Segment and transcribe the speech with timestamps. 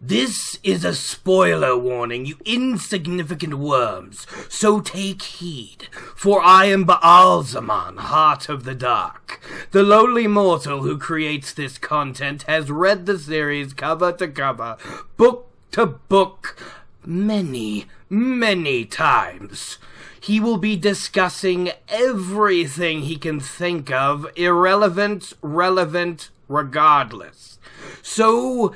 [0.00, 7.98] This is a spoiler warning, you insignificant worms, so take heed, for I am Ba'alzamon,
[7.98, 9.40] Heart of the Dark.
[9.72, 14.76] The lowly mortal who creates this content has read the series cover to cover,
[15.16, 16.56] book to book,
[17.04, 19.78] many, many times.
[20.20, 27.58] He will be discussing everything he can think of, irrelevant, relevant, regardless.
[28.00, 28.74] So,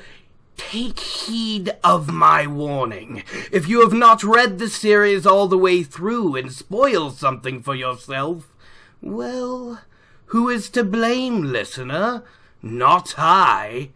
[0.57, 3.23] Take heed of my warning.
[3.51, 7.75] If you have not read the series all the way through and spoil something for
[7.75, 8.53] yourself,
[9.01, 9.81] well,
[10.27, 12.23] who is to blame, listener?
[12.61, 13.89] Not I.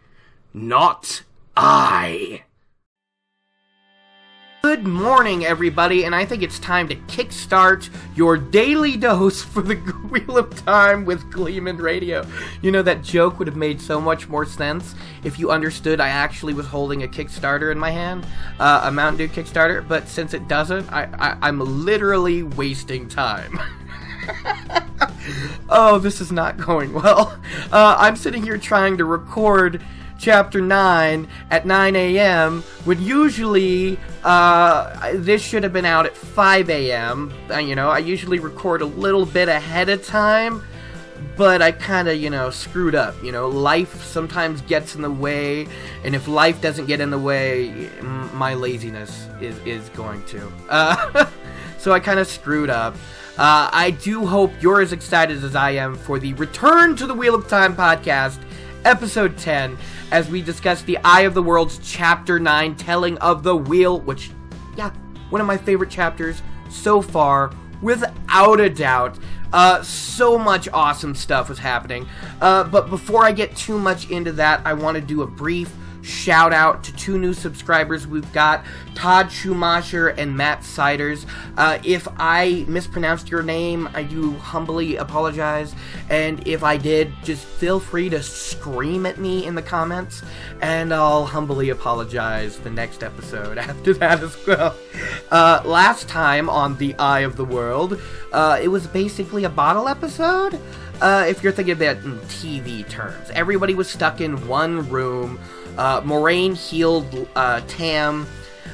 [0.52, 1.22] Not
[1.56, 2.44] I.
[4.62, 9.76] Good morning, everybody, and I think it's time to kickstart your daily dose for the
[10.10, 12.26] Wheel of Time with Gleeman Radio.
[12.60, 16.08] You know, that joke would have made so much more sense if you understood I
[16.08, 18.26] actually was holding a Kickstarter in my hand,
[18.58, 23.60] uh, a Mountain Dew Kickstarter, but since it doesn't, I, I, I'm literally wasting time.
[25.68, 27.40] oh, this is not going well.
[27.70, 29.80] Uh, I'm sitting here trying to record
[30.18, 32.62] chapter 9 at 9 a.m.
[32.84, 37.32] when usually uh, this should have been out at 5 a.m.
[37.50, 40.62] You know, I usually record a little bit ahead of time,
[41.36, 43.14] but I kind of, you know, screwed up.
[43.22, 45.68] You know, life sometimes gets in the way,
[46.04, 47.88] and if life doesn't get in the way,
[48.34, 50.52] my laziness is, is going to.
[50.68, 51.30] Uh,
[51.78, 52.94] so I kind of screwed up.
[53.38, 57.14] Uh, I do hope you're as excited as I am for the Return to the
[57.14, 58.38] Wheel of Time podcast,
[58.84, 59.78] episode 10
[60.10, 64.30] as we discuss The Eye of the World's Chapter 9, Telling of the Wheel, which,
[64.76, 64.90] yeah,
[65.30, 69.18] one of my favorite chapters so far, without a doubt.
[69.52, 72.06] Uh, so much awesome stuff was happening.
[72.40, 75.72] Uh, but before I get too much into that, I want to do a brief
[76.02, 81.26] shout out to two new subscribers we've got Todd Schumacher and Matt Siders.
[81.56, 85.74] Uh, if I mispronounced your name, I do humbly apologize.
[86.10, 90.22] And if I did, just feel free to scream at me in the comments,
[90.60, 94.76] and I'll humbly apologize the next episode after that as well.
[95.30, 98.00] Uh, last time on The Eye of the World,
[98.32, 100.60] uh, it was basically a bottle episode.
[101.00, 105.38] Uh, if you're thinking about in TV terms, everybody was stuck in one room
[105.78, 108.26] uh, Moiraine healed uh, Tam.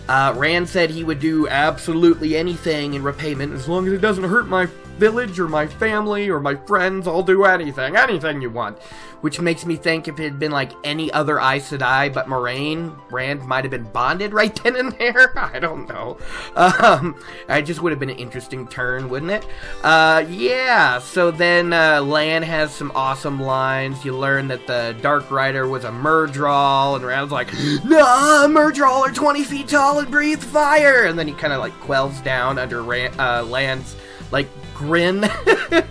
[0.08, 4.24] Uh, Rand said he would do absolutely anything in repayment as long as it doesn't
[4.24, 4.66] hurt my
[4.98, 7.06] village or my family or my friends.
[7.06, 8.78] I'll do anything, anything you want
[9.24, 12.94] which makes me think if it had been like any other Aes Sedai but Moiraine,
[13.10, 15.32] Rand might have been bonded right then and there.
[15.54, 16.18] I don't know.
[16.54, 17.18] Um,
[17.48, 19.46] it just would have been an interesting turn, wouldn't it?
[19.82, 20.98] Uh, yeah.
[20.98, 24.04] So then uh, Lan has some awesome lines.
[24.04, 27.50] You learn that the Dark Rider was a Myrddraal, and Rand's like,
[27.84, 31.72] "Nah, Myrddraal are 20 feet tall and breathe fire." And then he kind of like
[31.80, 33.96] quells down under Rand, uh, Lan's
[34.34, 35.24] like grin.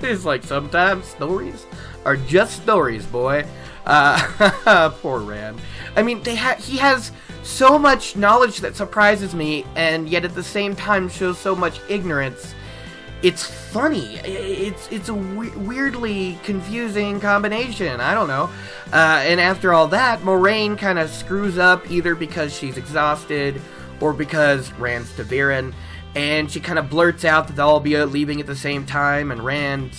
[0.03, 1.65] It's like sometimes stories
[2.05, 3.45] are just stories, boy.
[3.85, 5.59] Uh, poor Rand.
[5.95, 7.11] I mean, they ha- he has
[7.43, 11.79] so much knowledge that surprises me, and yet at the same time shows so much
[11.89, 12.53] ignorance.
[13.21, 14.15] It's funny.
[14.17, 18.01] It's it's a we- weirdly confusing combination.
[18.01, 18.49] I don't know.
[18.91, 23.61] Uh, and after all that, Moiraine kind of screws up either because she's exhausted
[24.01, 25.73] or because Rand's ta'veren,
[26.15, 29.31] and she kind of blurts out that they'll all be leaving at the same time,
[29.31, 29.91] and Rand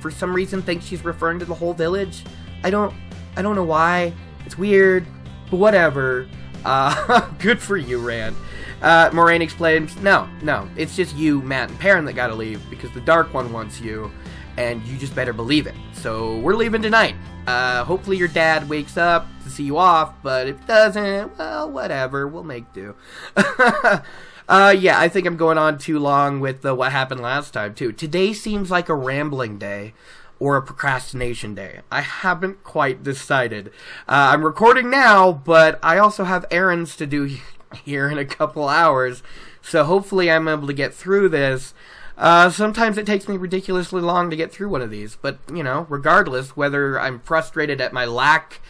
[0.00, 2.24] for some reason thinks she's referring to the whole village.
[2.62, 2.94] I don't
[3.36, 4.12] I don't know why.
[4.46, 5.06] It's weird,
[5.50, 6.28] but whatever.
[6.64, 8.36] Uh, good for you, Rand.
[8.80, 12.90] Uh, Moiraine explains, no, no, it's just you, Mat, and Perrin that gotta leave because
[12.92, 14.10] the Dark One wants you,
[14.56, 15.74] and you just better believe it.
[15.92, 17.16] So we're leaving tonight.
[17.46, 22.28] Uh, hopefully your dad wakes up to see you off, but if doesn't, well, whatever,
[22.28, 22.94] we'll make do.
[24.48, 27.74] Uh, yeah, I think I'm going on too long with uh, what happened last time,
[27.74, 27.92] too.
[27.92, 29.92] Today seems like a rambling day
[30.38, 31.80] or a procrastination day.
[31.92, 33.68] I haven't quite decided.
[34.08, 37.24] Uh, I'm recording now, but I also have errands to do
[37.84, 39.22] here in a couple hours,
[39.60, 41.74] so hopefully I'm able to get through this.
[42.16, 45.62] Uh, sometimes it takes me ridiculously long to get through one of these, but, you
[45.62, 48.62] know, regardless, whether I'm frustrated at my lack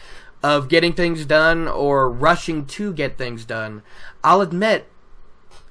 [0.43, 3.81] of getting things done or rushing to get things done,
[4.25, 4.87] I'll admit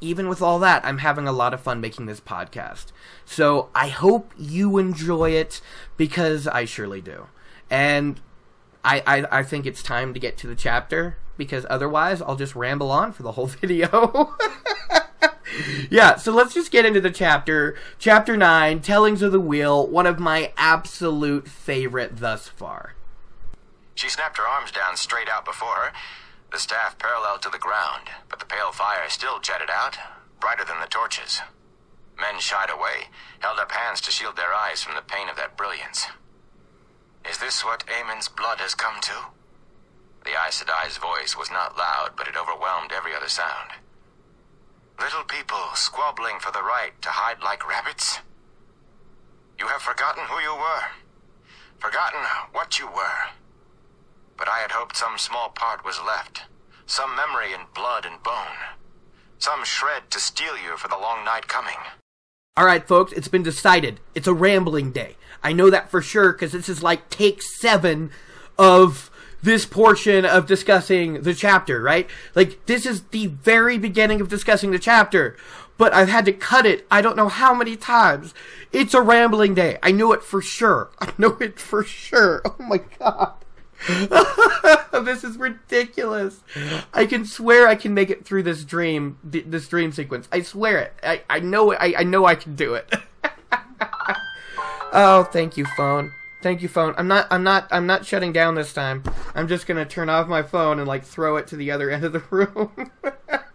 [0.00, 2.87] even with all that, I'm having a lot of fun making this podcast.
[3.25, 5.61] So I hope you enjoy it
[5.97, 7.27] because I surely do.
[7.71, 8.21] And
[8.85, 12.55] I, I, I think it's time to get to the chapter because otherwise I'll just
[12.55, 14.35] ramble on for the whole video.
[15.91, 17.77] yeah, so let's just get into the chapter.
[17.99, 22.94] Chapter 9, Tellings of the Wheel, one of my absolute favorite thus far.
[23.94, 25.93] She snapped her arms down straight out before her,
[26.50, 29.99] the staff parallel to the ground, but the pale fire still jetted out,
[30.41, 31.41] brighter than the torches.
[32.19, 33.09] Men shied away,
[33.41, 36.06] held up hands to shield their eyes from the pain of that brilliance.
[37.29, 39.15] Is this what Aemon's blood has come to?
[40.25, 43.71] The Aes Sedai's voice was not loud, but it overwhelmed every other sound.
[44.99, 48.19] Little people squabbling for the right to hide like rabbits?
[49.59, 50.85] You have forgotten who you were.
[51.79, 52.21] Forgotten
[52.53, 53.31] what you were.
[54.38, 56.44] But I had hoped some small part was left.
[56.87, 58.56] Some memory in blood and bone.
[59.38, 61.76] Some shred to steel you for the long night coming.
[62.56, 64.00] All right, folks, it's been decided.
[64.14, 65.17] It's a rambling day.
[65.43, 68.11] I know that for sure because this is like take seven
[68.58, 69.11] of
[69.43, 72.08] this portion of discussing the chapter, right?
[72.34, 75.37] Like, this is the very beginning of discussing the chapter,
[75.76, 78.34] but I've had to cut it I don't know how many times.
[78.73, 79.79] It's a rambling day.
[79.82, 80.91] I knew it for sure.
[81.00, 82.43] I know it for sure.
[82.44, 83.34] Oh my god.
[85.05, 86.41] this is ridiculous.
[86.93, 90.29] I can swear I can make it through this dream, this dream sequence.
[90.33, 90.95] I swear it.
[91.03, 91.79] I, I know it.
[91.81, 92.93] I, I know I can do it.
[94.93, 96.13] oh, thank you, phone.
[96.43, 96.95] Thank you, phone.
[96.97, 97.27] I'm not.
[97.31, 97.67] I'm not.
[97.71, 99.03] I'm not shutting down this time.
[99.35, 102.05] I'm just gonna turn off my phone and like throw it to the other end
[102.05, 102.91] of the room.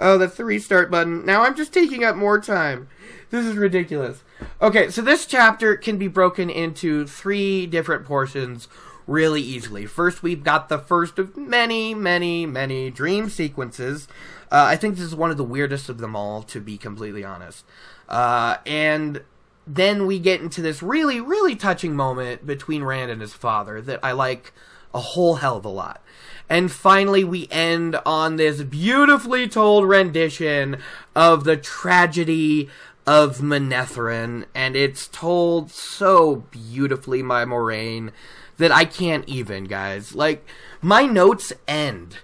[0.00, 1.24] oh, that's the restart button.
[1.24, 2.88] Now I'm just taking up more time.
[3.30, 4.22] This is ridiculous.
[4.60, 8.68] Okay, so this chapter can be broken into three different portions
[9.06, 9.86] really easily.
[9.86, 14.08] First, we've got the first of many, many, many dream sequences.
[14.50, 17.24] Uh, I think this is one of the weirdest of them all, to be completely
[17.24, 17.64] honest.
[18.08, 19.22] Uh, and
[19.66, 24.00] then we get into this really, really touching moment between Rand and his father that
[24.02, 24.52] I like
[24.92, 26.02] a whole hell of a lot.
[26.50, 30.78] And finally, we end on this beautifully told rendition
[31.14, 32.68] of the tragedy
[33.06, 38.10] of Manetheren, and it's told so beautifully by Moiraine
[38.58, 40.14] that I can't even, guys.
[40.14, 40.44] Like,
[40.82, 42.18] my notes end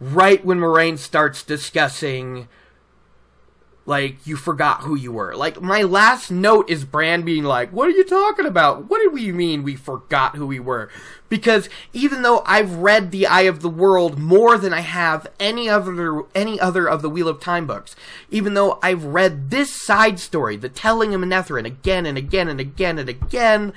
[0.00, 2.48] right when Moiraine starts discussing
[3.86, 5.34] like you forgot who you were.
[5.36, 8.90] Like my last note is Bran being like, "What are you talking about?
[8.90, 10.90] What do we mean we forgot who we were?"
[11.28, 15.68] Because even though I've read The Eye of the World more than I have any
[15.68, 17.94] other any other of the Wheel of Time books,
[18.28, 22.58] even though I've read this side story, the telling of Manetheren again and again and
[22.58, 23.72] again and again,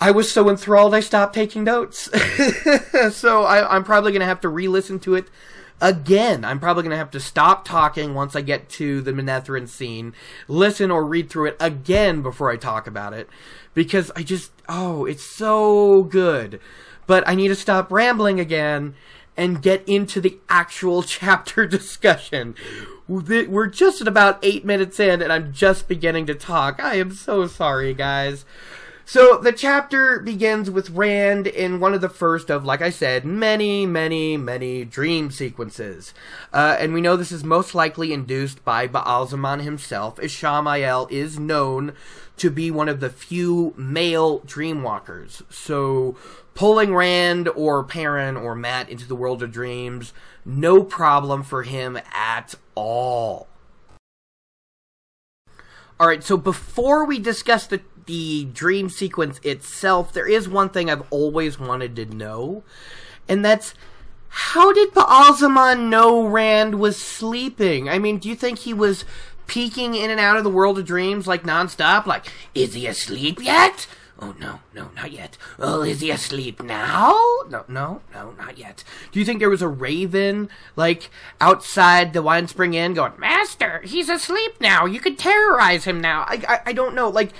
[0.00, 2.08] I was so enthralled I stopped taking notes.
[3.12, 5.26] so I, I'm probably gonna have to re-listen to it
[5.80, 6.44] again.
[6.44, 10.14] I'm probably going to have to stop talking once I get to the Manetheren scene,
[10.46, 13.28] listen or read through it again before I talk about it,
[13.74, 16.60] because I just, oh, it's so good.
[17.06, 18.94] But I need to stop rambling again
[19.36, 22.54] and get into the actual chapter discussion.
[23.06, 26.82] We're just at about eight minutes in, and I'm just beginning to talk.
[26.82, 28.44] I am so sorry, guys.
[29.10, 33.24] So the chapter begins with Rand in one of the first of, like I said,
[33.24, 36.12] many, many, many dream sequences.
[36.52, 41.38] Uh, and we know this is most likely induced by Ba'alzamon himself, as Shamael is
[41.38, 41.94] known
[42.36, 45.40] to be one of the few male dreamwalkers.
[45.50, 46.14] So
[46.54, 50.12] pulling Rand or Perrin or Mat into the world of dreams,
[50.44, 53.48] no problem for him at all.
[55.98, 61.06] Alright, so before we discuss the the dream sequence itself, there is one thing I've
[61.10, 62.64] always wanted to know,
[63.28, 63.74] and that's
[64.28, 67.88] how did Ba'alzamon know Rand was sleeping?
[67.88, 69.04] I mean, do you think he was
[69.46, 72.06] peeking in and out of the world of dreams like nonstop?
[72.06, 73.86] Like, is he asleep yet?
[74.20, 75.38] Oh no, no, not yet.
[75.60, 77.16] Oh, is he asleep now?
[77.48, 78.82] No, no, no, not yet.
[79.12, 81.10] Do you think there was a raven like
[81.40, 84.86] outside the Winespring Inn going, Master, he's asleep now.
[84.86, 86.22] You could terrorize him now.
[86.22, 87.08] I, I, I don't know.
[87.08, 87.30] Like,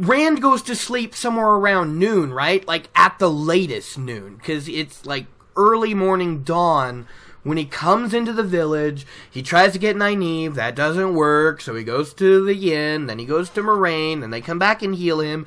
[0.00, 2.66] Rand goes to sleep somewhere around noon, right?
[2.66, 5.26] Like at the latest noon, because it's like
[5.56, 7.06] early morning dawn
[7.42, 9.06] when he comes into the village.
[9.30, 13.18] He tries to get Nynaeve, that doesn't work, so he goes to the inn, then
[13.18, 15.44] he goes to Moiraine, then they come back and heal him.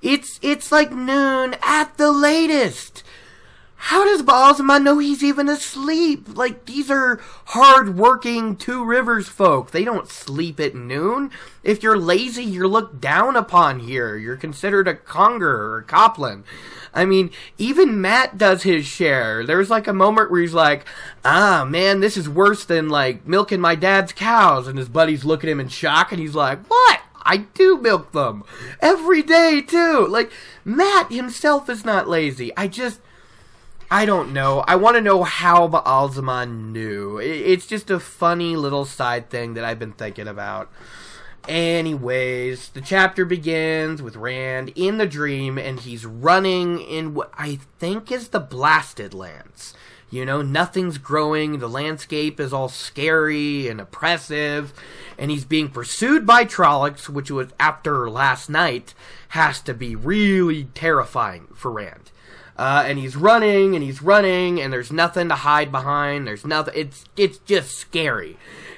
[0.00, 3.02] It's it's like noon at the latest.
[3.84, 6.36] How does Ba'alzamon know he's even asleep?
[6.36, 9.70] Like, these are hard-working Two Rivers folk.
[9.70, 11.30] They don't sleep at noon.
[11.62, 14.16] If you're lazy, you're looked down upon here.
[14.16, 16.44] You're considered a Congar or a coplin.
[16.92, 19.46] I mean, even Mat does his share.
[19.46, 20.84] There's like a moment where he's like,
[21.24, 24.68] ah, man, this is worse than like milking my dad's cows.
[24.68, 27.00] And his buddies look at him in shock and he's like, what?
[27.22, 28.44] I do milk them
[28.80, 30.06] every day too.
[30.06, 30.30] Like,
[30.66, 32.54] Mat himself is not lazy.
[32.56, 33.00] I just,
[33.92, 34.60] I don't know.
[34.68, 37.18] I want to know how Ba'alzamon knew.
[37.18, 40.70] It's just a funny little side thing that I've been thinking about.
[41.48, 47.58] Anyways, the chapter begins with Rand in the dream, and he's running in what I
[47.80, 49.74] think is the Blasted Lands.
[50.08, 54.72] You know, nothing's growing, the landscape is all scary and oppressive,
[55.18, 58.94] and he's being pursued by Trollocs, which was after last night,
[59.30, 62.12] has to be really terrifying for Rand.
[62.60, 66.26] Uh, and he's running and he's running, and there's nothing to hide behind.
[66.26, 66.74] There's nothing.
[66.76, 68.36] It's it's just scary.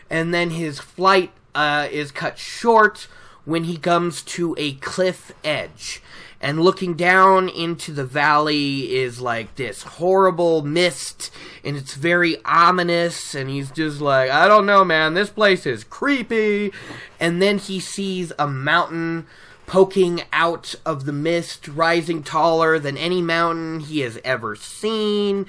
[0.09, 3.09] And then his flight uh, is cut short
[3.45, 6.01] when he comes to a cliff edge.
[6.41, 11.33] And looking down into the valley is like this horrible mist,
[11.65, 13.35] and it's very ominous.
[13.35, 16.73] And he's just like, I don't know, man, this place is creepy.
[17.19, 19.27] And then he sees a mountain
[19.67, 25.47] poking out of the mist, rising taller than any mountain he has ever seen.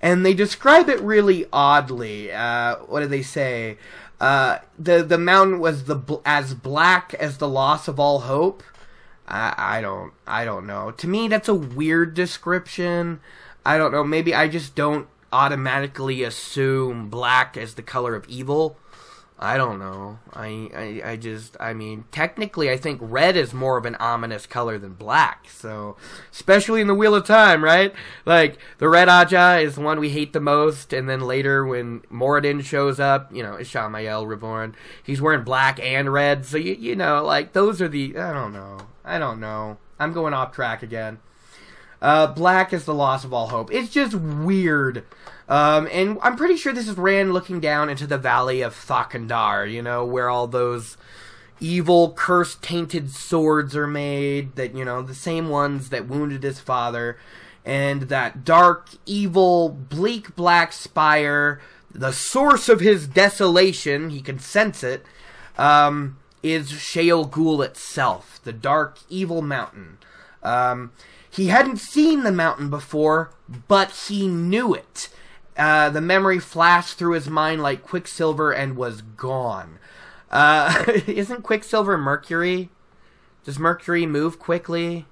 [0.00, 2.32] And they describe it really oddly.
[2.32, 3.78] Uh, what do they say?
[4.20, 8.62] Uh, the the mountain was the bl- as black as the loss of all hope.
[9.28, 10.90] I, I don't I don't know.
[10.92, 13.20] To me, that's a weird description.
[13.64, 14.04] I don't know.
[14.04, 18.78] Maybe I just don't automatically assume black as the color of evil.
[19.38, 20.18] I don't know.
[20.32, 24.46] I, I I just I mean technically I think red is more of an ominous
[24.46, 25.50] color than black.
[25.50, 25.96] So
[26.32, 27.92] especially in the Wheel of Time, right?
[28.24, 32.00] Like the Red Ajah is the one we hate the most, and then later when
[32.12, 36.46] Moridin shows up, you know, Ishamael Reborn, he's wearing black and red.
[36.46, 39.76] So you you know like those are the I don't know I don't know.
[39.98, 41.18] I'm going off track again.
[42.02, 43.72] Uh, black is the loss of all hope.
[43.72, 45.04] It's just weird.
[45.48, 49.70] Um, and I'm pretty sure this is Rand looking down into the valley of Thakandar,
[49.70, 50.96] you know, where all those
[51.60, 56.58] evil, curse tainted swords are made, that, you know, the same ones that wounded his
[56.58, 57.16] father,
[57.64, 61.60] and that dark, evil, bleak black spire,
[61.92, 65.04] the source of his desolation, he can sense it,
[65.56, 69.98] um, is Ghul itself, the dark, evil mountain.
[70.42, 70.92] Um,
[71.30, 73.30] he hadn't seen the mountain before,
[73.68, 75.08] but he knew it.
[75.56, 79.78] Uh, the memory flashed through his mind like Quicksilver and was gone.
[80.30, 82.70] Uh, isn't Quicksilver Mercury?
[83.44, 85.06] Does Mercury move quickly?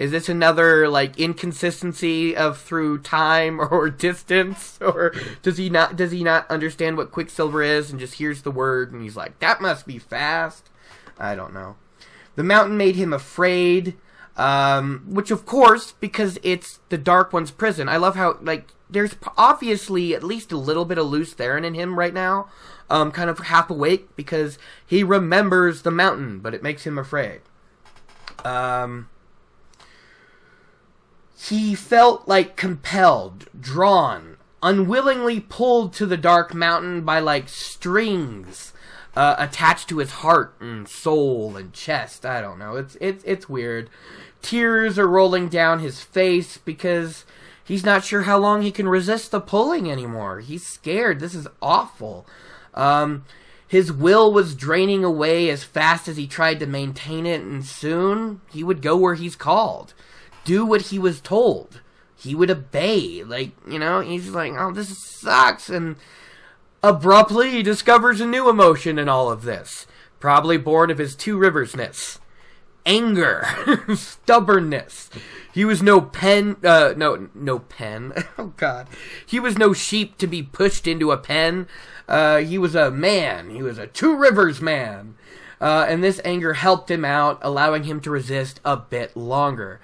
[0.00, 6.12] Is this another like inconsistency of through time or distance, or does he not does
[6.12, 9.60] he not understand what Quicksilver is and just hears the word and he's like that
[9.60, 10.70] must be fast?
[11.18, 11.76] I don't know.
[12.36, 13.96] The mountain made him afraid,
[14.38, 17.86] um, which of course because it's the Dark One's prison.
[17.86, 21.74] I love how like there's obviously at least a little bit of Lews Therin in
[21.74, 22.48] him right now,
[22.88, 27.40] um, kind of half awake because he remembers the mountain, but it makes him afraid.
[28.44, 29.08] Um,
[31.38, 38.72] he felt like compelled, drawn, unwillingly pulled to the dark mountain by like strings
[39.16, 42.24] uh, attached to his heart and soul and chest.
[42.26, 42.76] I don't know.
[42.76, 43.88] It's it's it's weird.
[44.42, 47.24] Tears are rolling down his face because
[47.70, 50.40] he's not sure how long he can resist the pulling anymore.
[50.40, 51.20] He's scared.
[51.20, 52.26] This is awful.
[52.74, 53.24] Um,
[53.68, 58.40] his will was draining away as fast as he tried to maintain it, and soon
[58.50, 59.94] he would go where he's called
[60.44, 61.80] do what he was told.
[62.16, 63.22] He would obey.
[63.22, 65.68] Like, you know, he's like, oh, this sucks.
[65.68, 65.94] And
[66.82, 69.86] abruptly, he discovers a new emotion in all of this.
[70.18, 72.18] Probably born of his two riversness
[72.86, 73.46] anger,
[73.94, 75.10] stubbornness.
[75.52, 78.12] He was no pen, uh, no, no pen.
[78.38, 78.88] oh God.
[79.26, 81.66] He was no sheep to be pushed into a pen.
[82.08, 83.50] Uh, he was a man.
[83.50, 85.16] He was a two rivers man.
[85.60, 89.80] Uh, and this anger helped him out, allowing him to resist a bit longer.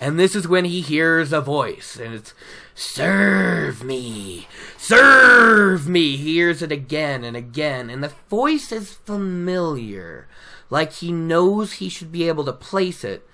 [0.00, 2.32] And this is when he hears a voice, and it's,
[2.74, 4.48] Serve me!
[4.78, 6.16] Serve me!
[6.16, 10.26] He hears it again and again, and the voice is familiar.
[10.70, 13.28] Like he knows he should be able to place it,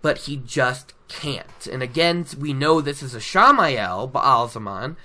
[0.00, 1.66] but he just can't.
[1.70, 4.96] And again, we know this is Ishamael, Ba'alzamon.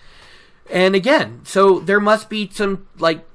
[0.69, 3.25] And again, so there must be some, like,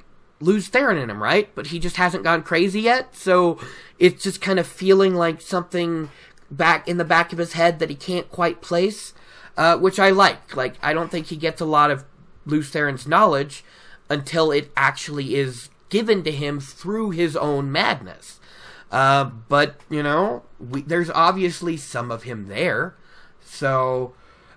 [0.41, 1.49] Lews Therin in him, right?
[1.55, 3.59] But he just hasn't gone crazy yet, so
[3.99, 6.11] it's just kind of feeling like something
[6.50, 9.14] back in the back of his head that he can't quite place,
[9.57, 10.57] uh, which I like.
[10.57, 12.05] Like I don't think he gets a lot of
[12.45, 13.64] Lews Therin's knowledge
[14.11, 18.41] until it actually is given to him through his own madness.
[18.93, 22.95] Uh, but you know, we, there's obviously some of him there,
[23.45, 24.15] so.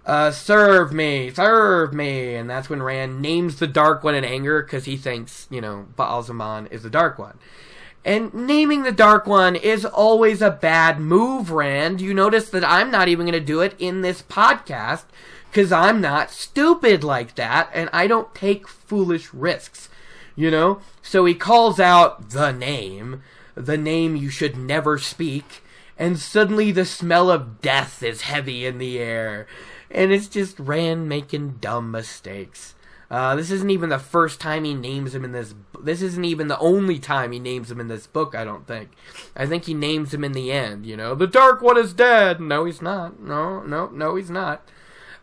[0.07, 4.61] Uh, serve me, serve me, and that's when Rand names the Dark One in anger
[4.61, 7.39] because he thinks, you know, Ba'alzamon is the Dark One.
[8.05, 11.99] And naming the Dark One is always a bad move, Rand.
[12.01, 15.05] You notice that I'm not even going to do it in this podcast
[15.49, 19.89] because I'm not stupid like that and I don't take foolish risks,
[20.35, 20.81] you know?
[21.01, 23.23] So he calls out the name,
[23.55, 25.63] the name you should never speak,
[25.97, 29.47] and suddenly the smell of death is heavy in the air.
[29.89, 32.75] And it's just Rand making dumb mistakes.
[33.09, 35.53] Uh, this isn't even the first time he names him in this.
[35.79, 38.33] This isn't even the only time he names him in this book.
[38.33, 38.89] I don't think.
[39.35, 40.85] I think he names him in the end.
[40.85, 42.41] You know, the Dark One is dead.
[42.41, 43.19] No, he's not.
[43.21, 44.67] No, no, no, he's not.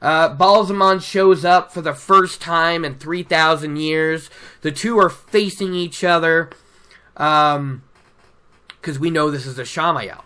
[0.01, 4.31] Uh, Ba'alzamon shows up for the first time in 3,000 years.
[4.63, 6.51] The two are facing each other.
[7.17, 7.83] Um,
[8.83, 10.23] because we know this is Ishamael.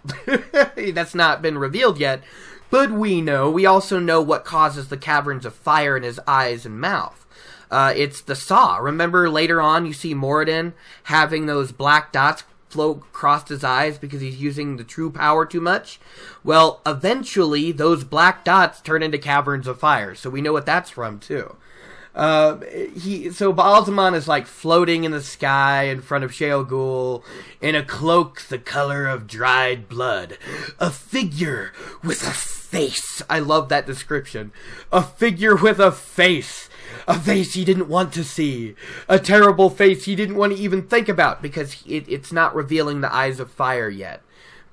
[0.94, 2.22] That's not been revealed yet,
[2.70, 3.50] but we know.
[3.50, 7.26] We also know what causes the caverns of fire in his eyes and mouth.
[7.70, 8.78] Uh, it's the Saa.
[8.78, 10.72] Remember later on, you see Moridin
[11.04, 15.60] having those black dots float across his eyes because he's using the true power too
[15.60, 16.00] much.
[16.42, 20.90] Well, eventually, those black dots turn into caverns of fire, so we know what that's
[20.90, 21.56] from too.
[22.16, 22.60] Uh,
[22.98, 27.22] he so Ba'alzamon is like floating in the sky in front of Shayol Ghul
[27.60, 30.38] in a cloak the color of dried blood,
[30.80, 33.22] a figure with a face.
[33.28, 34.50] I love that description.
[34.90, 36.70] A figure with a face
[37.06, 38.74] a face he didn't want to see,
[39.08, 43.00] a terrible face he didn't want to even think about because it, it's not revealing
[43.00, 44.22] the eyes of fire yet.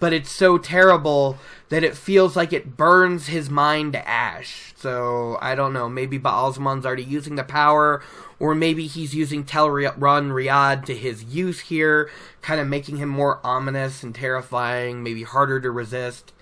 [0.03, 1.37] But it's so terrible
[1.69, 4.73] that it feels like it burns his mind to ash.
[4.75, 5.87] So I don't know.
[5.87, 8.03] Maybe Ba'alzamon's already using the power,
[8.37, 12.09] or maybe he's using Tel'aran'rhiod to his use here,
[12.41, 16.33] kind of making him more ominous and terrifying, maybe harder to resist.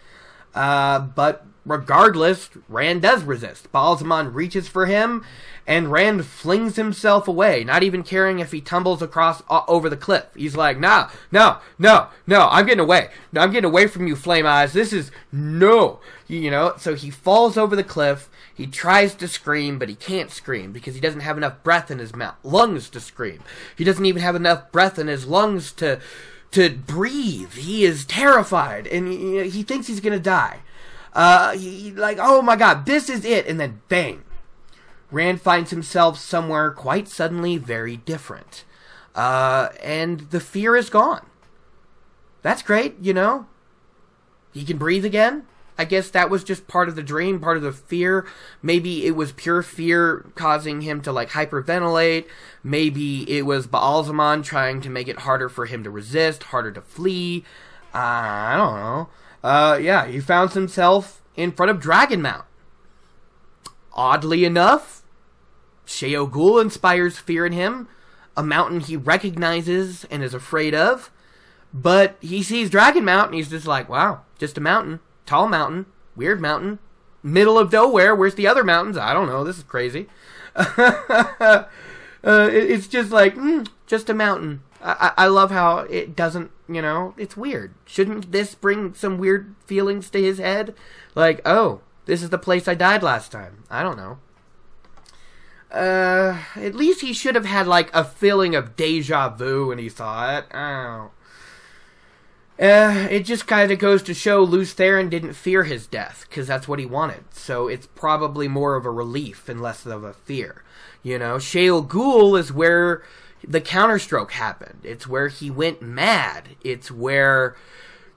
[0.53, 3.71] Uh, but regardless, Rand does resist.
[3.71, 5.23] Ba'alzamon reaches for him,
[5.67, 9.97] and Rand flings himself away, not even caring if he tumbles across uh, over the
[9.97, 10.25] cliff.
[10.35, 12.47] He's like, "No, no, no, no!
[12.49, 13.09] I'm getting away.
[13.35, 14.73] I'm getting away from you, Flame Eyes.
[14.73, 18.29] This is no." You know, so he falls over the cliff.
[18.53, 21.99] He tries to scream, but he can't scream because he doesn't have enough breath in
[21.99, 23.39] his mouth, lungs to scream.
[23.75, 25.99] He doesn't even have enough breath in his lungs to
[26.51, 27.53] to breathe.
[27.53, 30.59] He is terrified, and he thinks he's gonna die.
[31.13, 34.23] Uh, he like, oh my god, this is it, and then bang,
[35.11, 38.63] Rand finds himself somewhere quite suddenly very different.
[39.13, 41.25] Uh, and the fear is gone.
[42.41, 43.45] That's great, you know?
[44.53, 45.45] He can breathe again.
[45.81, 48.27] I guess that was just part of the dream, part of the fear.
[48.61, 52.27] Maybe it was pure fear causing him to like hyperventilate.
[52.63, 56.81] Maybe it was Ba'alzamon trying to make it harder for him to resist, harder to
[56.81, 57.43] flee.
[57.95, 59.09] Uh, I don't know.
[59.43, 62.45] Uh, yeah, he found himself in front of Dragon Mount.
[63.93, 65.01] Oddly enough,
[65.87, 67.87] Shayol Ghul inspires fear in him,
[68.37, 71.09] a mountain he recognizes and is afraid of.
[71.73, 74.99] But he sees Dragon Mount and he's just like, wow, just a mountain.
[75.25, 75.85] Tall mountain.
[76.15, 76.79] Weird mountain.
[77.23, 78.15] Middle of nowhere.
[78.15, 78.97] Where's the other mountains?
[78.97, 79.43] I don't know.
[79.43, 80.07] This is crazy.
[80.55, 81.65] uh,
[82.23, 84.63] it's just like, mm, just a mountain.
[84.83, 87.73] I, I love how it doesn't, you know, it's weird.
[87.85, 90.73] Shouldn't this bring some weird feelings to his head?
[91.13, 93.63] Like, oh, this is the place I died last time.
[93.69, 94.17] I don't know
[95.71, 99.89] uh, at least he should have had like a feeling of deja vu when he
[99.89, 100.45] saw it.
[100.53, 101.11] Oh.
[102.61, 106.45] Uh, it just kind of goes to show Lews Therin didn't fear his death, because
[106.45, 107.23] that's what he wanted.
[107.31, 110.63] So it's probably more of a relief and less of a fear.
[111.01, 113.01] You know, Shayol Ghul is where
[113.43, 114.81] the counterstroke happened.
[114.83, 116.49] It's where he went mad.
[116.63, 117.55] It's where,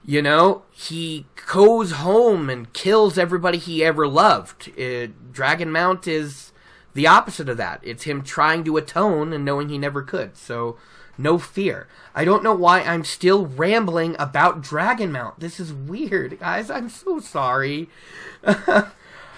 [0.05, 4.67] you know, he goes home and kills everybody he ever loved.
[4.77, 6.51] It, Dragonmount is
[6.93, 7.79] the opposite of that.
[7.81, 10.37] It's him trying to atone and knowing he never could.
[10.37, 10.77] So,
[11.17, 11.87] no fear.
[12.13, 15.39] I don't know why I'm still rambling about Dragonmount.
[15.39, 16.69] This is weird, guys.
[16.69, 17.89] I'm so sorry.
[18.43, 18.83] uh,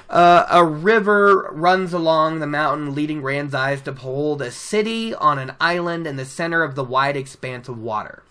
[0.10, 5.54] a river runs along the mountain, leading Rand's eyes to behold a city on an
[5.60, 8.24] island in the center of the wide expanse of water.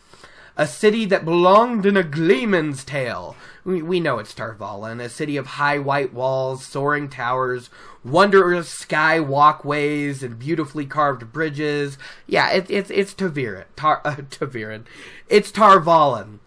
[0.56, 3.36] A city that belonged in a gleeman's tale.
[3.64, 7.68] We, we know it's Tar Valon, a city of high white walls, soaring towers,
[8.02, 11.98] wondrous sky walkways and beautifully carved bridges.
[12.26, 13.64] Yeah, it, it's it's ta'veren.
[13.74, 14.16] Tar, uh.
[15.28, 16.38] It's Tar Valon.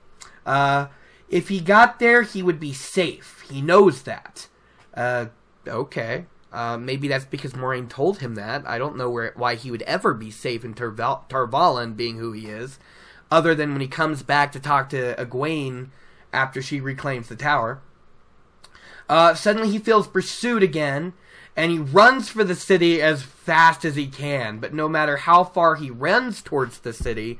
[0.45, 0.87] Uh,
[1.29, 3.45] if he got there, he would be safe.
[3.49, 4.47] He knows that.
[4.95, 5.27] Uh,
[5.67, 6.25] okay.
[6.51, 8.67] Uh, maybe that's because Moiraine told him that.
[8.67, 12.17] I don't know where why he would ever be safe in Tar, Tar Valon, being
[12.17, 12.79] who he is,
[13.31, 15.89] other than when he comes back to talk to Egwene
[16.33, 17.81] after she reclaims the tower.
[19.07, 21.13] Uh, suddenly he feels pursued again
[21.55, 24.59] and he runs for the city as fast as he can.
[24.59, 27.39] But no matter how far he runs towards the city,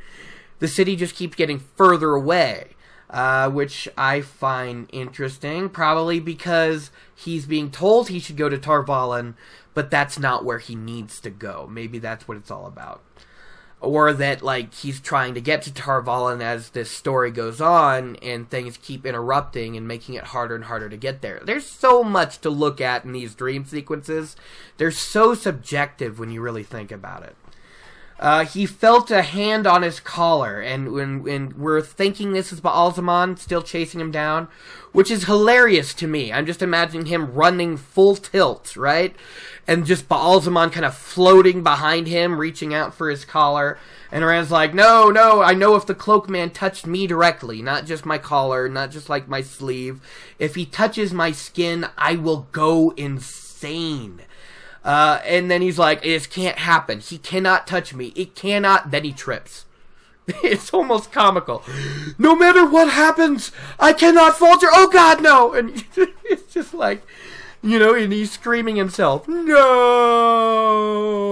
[0.60, 2.72] the city just keeps getting further away,
[3.10, 5.70] uh, which I find interesting.
[5.70, 9.36] Probably because he's being told he should go to Tar Valon,
[9.74, 11.68] but that's not where he needs to go.
[11.72, 13.02] Maybe that's what it's all about.
[13.82, 18.18] Or that like he's trying to get to Tar Valon as this story goes on
[18.18, 21.40] and things keep interrupting and making it harder and harder to get there.
[21.44, 24.36] There's so much to look at in these dream sequences.
[24.78, 27.36] They're so subjective when you really think about it.
[28.20, 33.40] Uh, he felt a hand on his collar, and when, we're thinking this is Ba'alzamon
[33.40, 34.50] still chasing him down,
[34.92, 36.34] which is hilarious to me.
[36.34, 39.16] I'm just imagining him running full tilt, right?
[39.66, 43.80] And just Ba'alzamon kind of floating behind him, reaching out for his collar.
[44.12, 47.86] And Rand's like, no, no, I know if the cloak man touched me directly, not
[47.86, 50.02] just my collar, not just like my sleeve.
[50.40, 54.24] If he touches my skin, I will go insane.
[54.84, 57.00] Uh, and then he's like, this can't happen.
[57.00, 58.08] He cannot touch me.
[58.16, 58.92] It cannot.
[58.92, 59.66] Then he trips.
[60.44, 61.64] It's almost comical.
[62.20, 64.68] No matter what happens, I cannot falter.
[64.72, 65.54] Oh God, no!
[65.56, 67.02] And it's just like,
[67.64, 71.32] you know, and he's screaming himself, no!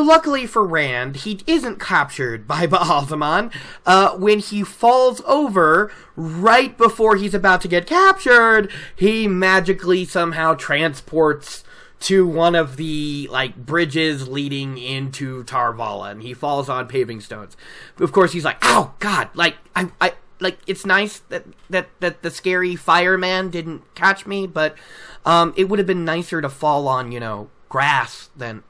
[0.00, 3.54] Luckily for Rand, he isn't captured by Ba'alzamon
[3.86, 8.72] uh, when he falls over right before he's about to get captured.
[8.96, 11.62] He magically somehow transports
[12.00, 17.56] to one of the like bridges leading into Tar and He falls on paving stones.
[17.98, 22.22] Of course, he's like, "Oh God!" Like I, I, like it's nice that that that
[22.22, 24.76] the scary fireman didn't catch me, but
[25.24, 28.64] um, it would have been nicer to fall on you know grass than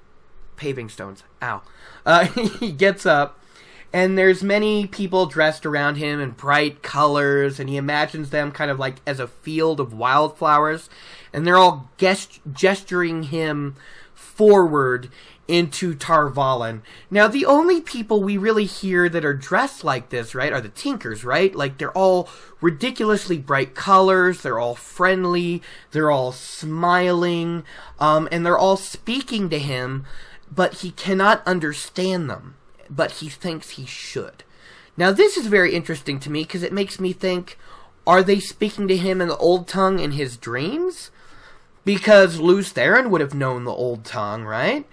[0.65, 1.23] paving stones.
[1.43, 1.63] Ow.
[2.07, 3.41] Uh, he gets up,
[3.91, 8.71] and there's many people dressed around him in bright colors, and he imagines them kind
[8.71, 10.91] of like as a field of wildflowers,
[11.33, 13.75] and they're all gest- gesturing him
[14.13, 15.09] forward
[15.49, 16.83] into Tar Valon.
[17.11, 20.69] Now, the only people we really hear that are dressed like this, right, are the
[20.69, 21.55] Tinkers, right?
[21.55, 22.29] Like, they're all
[22.61, 27.65] ridiculously bright colors, they're all friendly, they're all smiling,
[27.99, 30.05] um, and they're all speaking to him
[30.55, 32.57] but he cannot understand them,
[32.91, 34.45] but he thinks he should.
[34.97, 37.59] Now, this is very interesting to me because it makes me think
[38.07, 41.11] are they speaking to him in the Old Tongue in his dreams?
[41.85, 44.87] Because Lews Therin would have known the Old Tongue, right?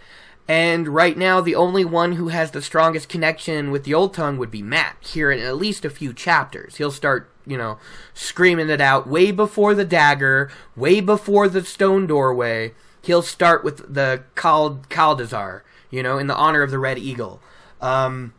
[0.48, 4.38] And right now, the only one who has the strongest connection with the Old Tongue
[4.38, 6.78] would be Mat here in at least a few chapters.
[6.78, 7.78] He'll start, you know,
[8.14, 13.94] screaming it out way before the dagger, way before the stone doorway he'll start with
[13.94, 17.42] the Kald Kaldazar, you know, in the honor of the Red Eagle.
[17.80, 18.34] Um,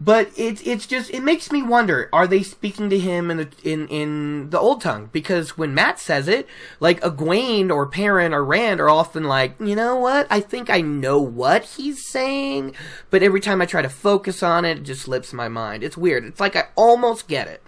[0.00, 3.48] but it's it's just it makes me wonder: Are they speaking to him in the
[3.64, 5.10] in in the old tongue?
[5.12, 6.46] Because when Mat says it,
[6.78, 10.28] like Egwene or Perrin or Rand are often like, you know what?
[10.30, 12.76] I think I know what he's saying,
[13.10, 15.82] but every time I try to focus on it, it just slips my mind.
[15.82, 16.24] It's weird.
[16.24, 17.62] It's like I almost get it.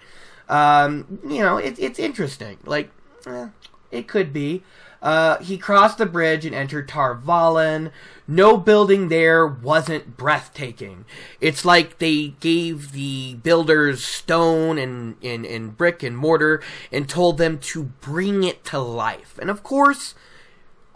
[0.48, 2.58] Um, you know, it, it's interesting.
[2.64, 2.90] Like,
[3.26, 3.48] eh,
[3.90, 4.62] it could be.
[5.02, 7.90] Uh, he crossed the bridge and entered Tar Valon.
[8.28, 11.04] No building there wasn't breathtaking.
[11.40, 17.38] It's like they gave the builders stone and, and, and brick and mortar and told
[17.38, 19.38] them to bring it to life.
[19.40, 20.14] And of course,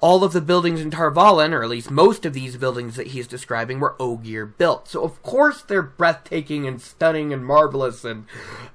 [0.01, 3.09] all of the buildings in Tar Valon, or at least most of these buildings that
[3.09, 4.87] he's describing, were Ogier built.
[4.89, 8.27] So of course they're breathtaking and stunning and marvelous and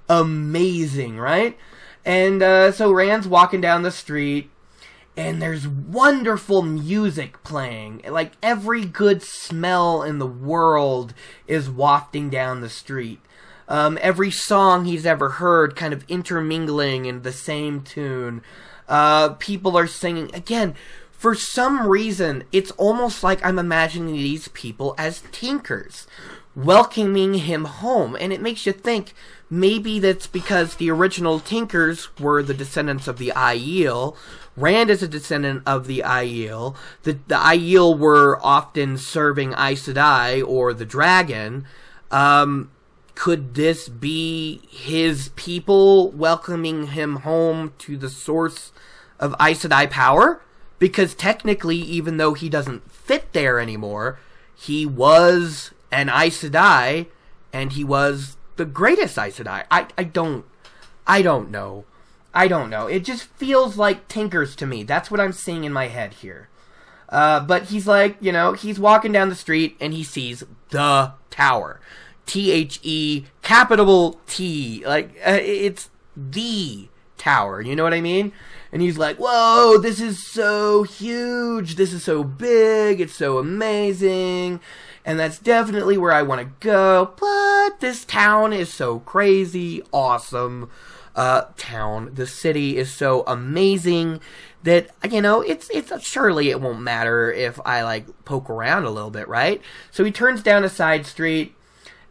[0.09, 1.55] amazing, right?
[2.03, 4.49] And uh, so Rand's walking down the street
[5.19, 8.01] and there's wonderful music playing.
[8.09, 11.13] Like every good smell in the world
[11.45, 13.19] is wafting down the street.
[13.67, 18.41] Um, every song he's ever heard kind of intermingling in the same tune.
[18.87, 20.33] Uh, people are singing.
[20.33, 20.73] Again,
[21.11, 26.07] for some reason, it's almost like I'm imagining these people as tinkers,
[26.55, 28.15] welcoming him home.
[28.17, 29.13] And it makes you think
[29.49, 34.15] maybe that's because the original tinkers were the descendants of the Aiel,
[34.59, 36.75] Rand is a descendant of the Aiel.
[37.03, 41.65] The, the Aiel were often serving Aes Sedai or the dragon.
[42.11, 42.71] Um,
[43.15, 48.71] could this be his people welcoming him home to the source
[49.19, 50.41] of Aes Sedai power?
[50.77, 54.19] Because technically, even though he doesn't fit there anymore,
[54.55, 57.07] he was an Aes Sedai,
[57.53, 59.65] and he was the greatest Aes Sedai.
[59.71, 60.45] I, I don't,
[61.07, 61.85] I don't know.
[62.33, 62.87] I don't know.
[62.87, 64.83] It just feels like Tinkers to me.
[64.83, 66.49] That's what I'm seeing in my head here.
[67.09, 71.13] Uh, but he's like, you know, he's walking down the street and he sees the
[71.31, 71.79] tower.
[72.27, 74.83] T H E capital T.
[74.85, 76.87] Like, uh, it's the
[77.17, 77.61] tower.
[77.61, 78.31] You know what I mean?
[78.71, 81.75] And he's like, whoa, this is so huge.
[81.75, 83.01] This is so big.
[83.01, 84.59] It's so amazing.
[85.03, 87.13] And that's definitely where I want to go.
[87.19, 90.69] But this town is so crazy, awesome
[91.19, 92.11] uh, town.
[92.13, 94.21] The city is so amazing
[94.63, 98.89] that you know it's it's surely it won't matter if I like poke around a
[98.89, 99.61] little bit, right?
[99.91, 101.55] So he turns down a side street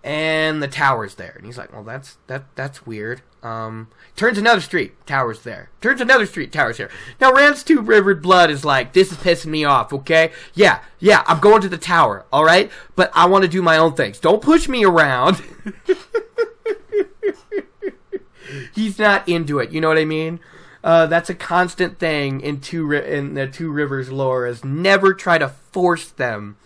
[0.04, 4.60] and the tower's there, and he's like, "Well, that's that that's weird." Um, turns another
[4.60, 5.70] street, tower's there.
[5.80, 6.90] Turns another street, tower's here.
[7.18, 11.24] Now Rand's two rivered blood is like, "This is pissing me off." Okay, yeah, yeah,
[11.26, 14.20] I'm going to the tower, all right, but I want to do my own things.
[14.20, 15.42] Don't push me around.
[18.74, 19.70] he's not into it.
[19.70, 20.40] You know what I mean?
[20.82, 25.38] Uh, that's a constant thing in two in the Two Rivers lore is never try
[25.38, 26.56] to force them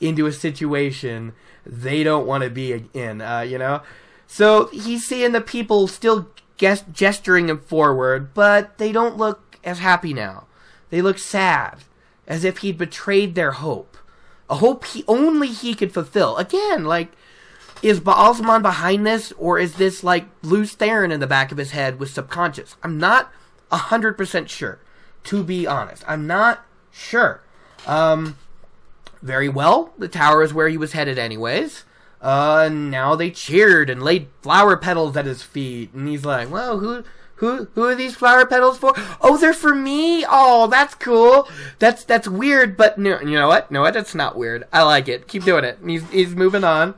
[0.00, 1.34] into a situation
[1.66, 3.20] they don't want to be in.
[3.20, 3.82] Uh, you know,
[4.26, 9.78] so he's seeing the people still gest- gesturing him forward, but they don't look as
[9.78, 10.46] happy now.
[10.88, 11.78] They look sad,
[12.26, 13.96] as if he'd betrayed their hope,
[14.48, 16.36] a hope he only he could fulfill.
[16.38, 17.12] Again, like
[17.82, 21.70] is Ba'alzamon behind this, or is this like Lews Therin in the back of his
[21.70, 22.76] head with subconscious?
[22.82, 23.30] I'm not
[23.70, 24.78] hundred percent sure.
[25.24, 27.42] To be honest, I'm not sure.
[27.86, 28.36] Um,
[29.22, 29.92] very well.
[29.98, 31.84] The tower is where he was headed, anyways.
[32.20, 36.78] Uh, now they cheered and laid flower petals at his feet, and he's like, "Well,
[36.78, 37.04] who,
[37.36, 38.92] who, who are these flower petals for?
[39.20, 40.24] Oh, they're for me.
[40.28, 41.48] Oh, that's cool.
[41.78, 43.70] That's that's weird, but no, you know what?
[43.70, 43.94] No, what?
[43.94, 44.66] that's not weird.
[44.72, 45.28] I like it.
[45.28, 46.94] Keep doing it." He's he's moving on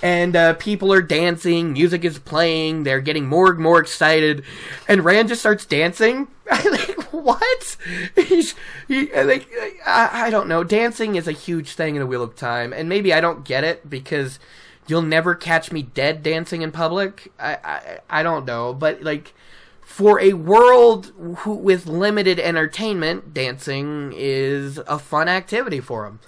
[0.00, 4.44] and uh, people are dancing, music is playing, they're getting more and more excited,
[4.86, 6.28] and Rand just starts dancing.
[6.50, 7.76] like, what?
[8.14, 8.54] He's,
[8.86, 9.48] he, like,
[9.84, 10.62] I, I don't know.
[10.62, 13.64] Dancing is a huge thing in the Wheel of Time, and maybe I don't get
[13.64, 14.38] it because
[14.86, 17.32] you'll never catch me dead dancing in public.
[17.38, 19.34] I, I, I don't know, but like,
[19.80, 26.20] for a world who, with limited entertainment, dancing is a fun activity for him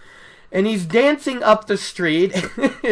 [0.53, 2.35] and he's dancing up the street,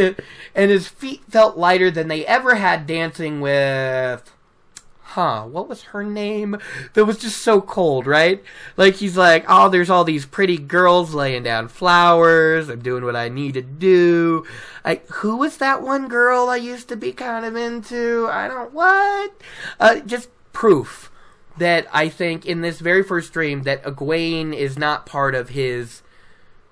[0.55, 4.33] and his feet felt lighter than they ever had dancing with.
[5.13, 6.59] Huh, what was her name?
[6.93, 8.43] That was just so cold, right?
[8.77, 12.69] Like, he's like, oh, there's all these pretty girls laying down flowers.
[12.69, 14.47] I'm doing what I need to do.
[14.85, 18.29] Like, who was that one girl I used to be kind of into?
[18.31, 19.33] I don't, what?
[19.81, 21.11] Uh, just proof
[21.57, 26.03] that I think in this very first dream that Egwene is not part of his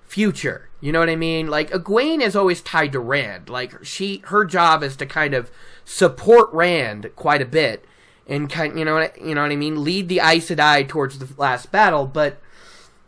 [0.05, 0.66] future.
[0.79, 1.47] You know what I mean?
[1.47, 3.49] Like Egwene is always tied to Rand.
[3.49, 5.51] Like she, her job is to kind of
[5.85, 7.85] support Rand quite a bit,
[8.27, 9.83] and kind, you know, what, you know what I mean?
[9.83, 12.39] Lead the Aes Sedai towards the last battle, but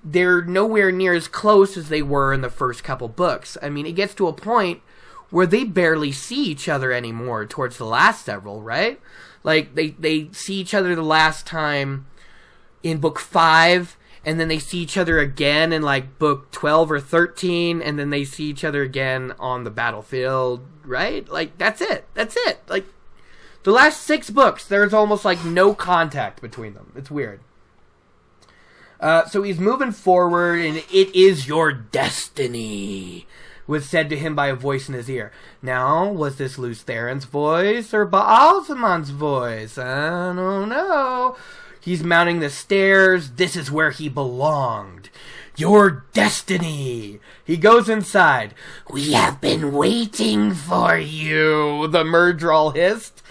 [0.04, 3.58] they're nowhere near as close as they were in the first couple books.
[3.62, 4.82] I mean, it gets to a point
[5.30, 9.00] where they barely see each other anymore towards the last several, right?
[9.44, 12.08] Like they they see each other the last time
[12.82, 17.00] in book 5 and then they see each other again in like book 12 or
[17.00, 22.06] 13 and then they see each other again on the battlefield right like that's it
[22.14, 22.86] that's it like
[23.64, 27.40] the last six books there's almost like no contact between them it's weird
[29.00, 33.26] uh, so he's moving forward and it is your destiny
[33.70, 35.32] was said to him by a voice in his ear.
[35.62, 39.78] Now, was this Lews Therin's voice or Ba'alzamon's voice?
[39.78, 41.38] I don't know.
[41.80, 43.32] He's mounting the stairs.
[43.32, 45.10] This is where he belonged.
[45.56, 47.20] Your destiny.
[47.44, 48.54] He goes inside.
[48.90, 53.22] We have been waiting for you, the Myrddraal hissed.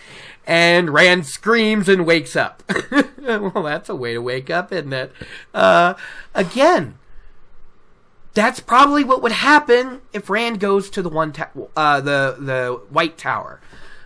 [0.46, 2.62] And Rand screams and wakes up.
[3.20, 5.12] well, that's a way to wake up, isn't it?
[5.52, 5.94] Uh,
[6.34, 6.98] again,
[8.32, 12.80] that's probably what would happen if Rand goes to the one ta- uh, the the
[12.88, 13.60] White Tower.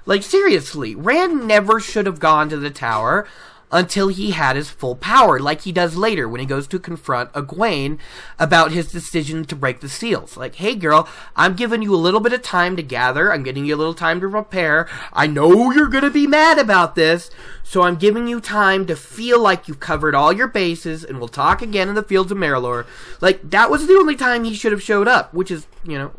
[0.05, 3.29] Like seriously, Rand never should have gone to the tower
[3.73, 7.33] until he had his full power, like he does later when he goes to confront
[7.33, 7.99] Egwene
[8.39, 10.37] about his decision to break the seals.
[10.37, 13.65] Like, hey girl, I'm giving you a little bit of time to gather, I'm giving
[13.65, 14.89] you a little time to prepare.
[15.13, 17.31] I know you're gonna be mad about this,
[17.63, 21.29] so I'm giving you time to feel like you've covered all your bases, and we'll
[21.29, 22.87] talk again in the fields of Merrilor.
[23.21, 26.13] Like, that was the only time he should have showed up, which is, you know,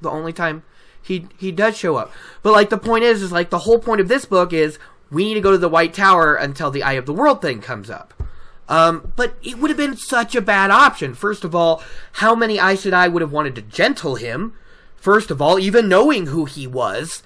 [0.00, 0.62] the only time
[1.02, 2.12] he he does show up.
[2.42, 4.78] But like the point is, is like the whole point of this book is
[5.10, 7.60] we need to go to the White Tower until the Eye of the World thing
[7.60, 8.14] comes up.
[8.68, 11.14] Um, but it would have been such a bad option.
[11.14, 14.54] First of all, how many Aes Sedai would have wanted to gentle him?
[14.96, 17.24] First of all, even knowing who he was.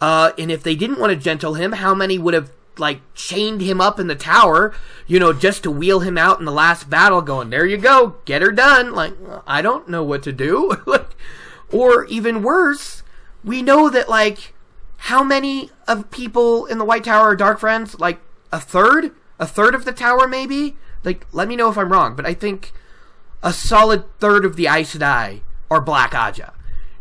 [0.00, 3.60] Uh, and if they didn't want to gentle him, how many would have, like, chained
[3.60, 4.74] him up in the tower,
[5.06, 8.16] you know, just to wheel him out in the last battle, going, there you go,
[8.24, 8.92] get her done.
[8.92, 9.12] Like,
[9.46, 10.76] I don't know what to do.
[11.70, 13.04] or even worse,
[13.44, 14.54] we know that, like,
[15.04, 17.98] how many of people in the White Tower are Dark Friends?
[17.98, 18.20] Like
[18.52, 19.12] a third?
[19.38, 20.76] A third of the tower, maybe?
[21.02, 22.72] Like, let me know if I'm wrong, but I think
[23.42, 26.52] a solid third of the Aes Sedai are Black Ajah.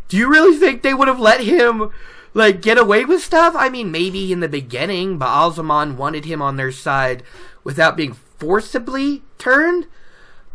[0.07, 1.91] Do you really think they would have let him
[2.33, 3.53] like get away with stuff.
[3.57, 7.23] I mean, maybe in the beginning, Ba'alzamon wanted him on their side
[7.63, 9.87] without being forcibly turned.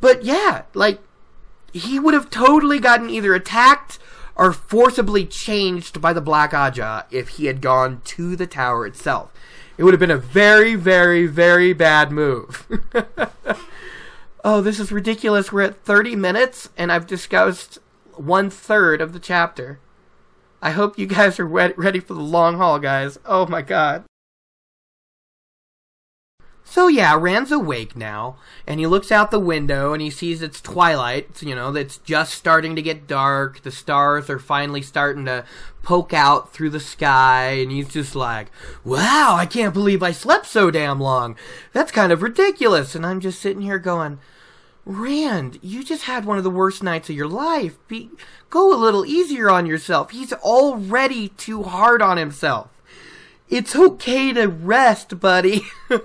[0.01, 1.01] But yeah, like
[1.73, 3.99] he would have totally gotten either attacked
[4.37, 9.33] or forcibly changed by the Black Ajah if he had gone to the tower itself.
[9.77, 12.67] It would have been a very, very, very bad move.
[14.45, 15.53] oh, this is ridiculous.
[15.53, 17.79] We're at 30 minutes and I've discussed
[18.15, 19.81] one third of the chapter.
[20.63, 23.19] I hope you guys are ready for the long haul, guys.
[23.25, 24.05] Oh my god.
[26.75, 28.35] So yeah, Rand's awake now,
[28.67, 32.35] and he looks out the window and he sees it's twilight, you know, it's just
[32.35, 35.45] starting to get dark, the stars are finally starting to
[35.85, 38.51] poke out through the sky, and he's just like,
[38.83, 41.37] wow, I can't believe I slept so damn long.
[41.73, 42.97] That's kind of ridiculous.
[42.97, 44.19] And I'm just sitting here going,
[44.85, 47.79] Rand, you just had one of the worst nights of your life.
[47.87, 48.11] Be,
[48.51, 50.11] go a little easier on yourself.
[50.11, 52.69] He's already too hard on himself.
[53.49, 55.63] It's okay to rest, buddy.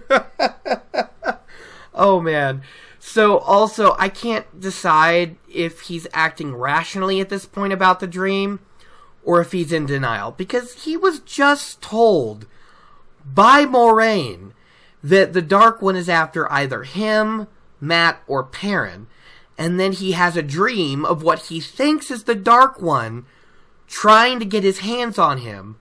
[1.94, 2.62] oh man.
[3.00, 8.60] So also, I can't decide if he's acting rationally at this point about the dream
[9.24, 12.46] or if he's in denial because he was just told
[13.26, 14.52] by Moiraine
[15.04, 17.48] that the Dark One is after either him
[17.82, 19.08] Mat, or Perrin,
[19.58, 23.26] and then he has a dream of what he thinks is the Dark One
[23.88, 25.79] trying to get his hands on him.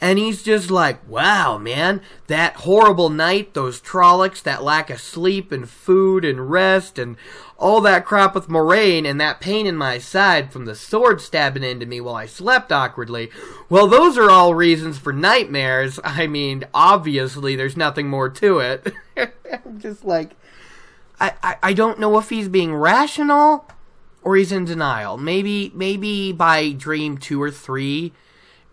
[0.00, 5.52] And he's just like, wow, man, that horrible night, those Trollocs, that lack of sleep
[5.52, 7.16] and food and rest and
[7.58, 11.62] all that crap with Moiraine and that pain in my side from the sword stabbing
[11.62, 13.30] into me while I slept awkwardly.
[13.68, 16.00] Well, those are all reasons for nightmares.
[16.04, 18.92] I mean, obviously, there's nothing more to it.
[19.16, 20.30] I'm just like,
[21.20, 23.66] I, I, I don't know if he's being rational
[24.22, 25.18] or he's in denial.
[25.18, 28.12] Maybe maybe by dream two or three,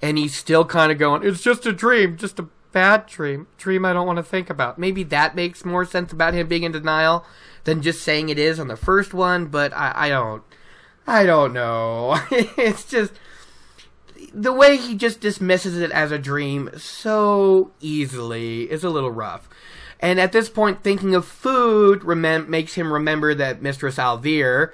[0.01, 3.85] and he's still kind of going, "It's just a dream, just a bad dream, dream
[3.85, 6.71] I don't want to think about." Maybe that makes more sense about him being in
[6.71, 7.25] denial
[7.63, 9.47] than just saying it is on the first one.
[9.47, 10.43] But I, I don't,
[11.05, 12.17] I don't know.
[12.31, 13.13] it's just
[14.33, 19.49] the way he just dismisses it as a dream so easily is a little rough.
[19.99, 24.73] And at this point, thinking of food remem- makes him remember that Mistress al'Vere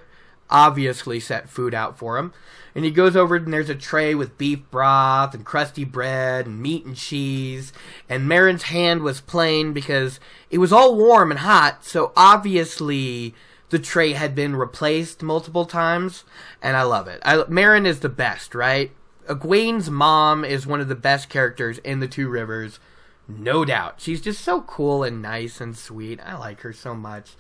[0.49, 2.33] obviously set food out for him.
[2.75, 6.62] And he goes over and there's a tray with beef broth and crusty bread and
[6.62, 7.71] meat and cheese.
[8.09, 13.36] And Marin's hand was plain because it was all warm and hot, so obviously
[13.69, 16.23] the tray had been replaced multiple times.
[16.62, 17.21] And I love it.
[17.23, 18.91] I, Marin is the best, right?
[19.27, 22.79] Egwene's mom is one of the best characters in the Two Rivers
[23.27, 23.95] no doubt.
[24.01, 26.19] She's just so cool and nice and sweet.
[26.23, 27.36] I like her so much.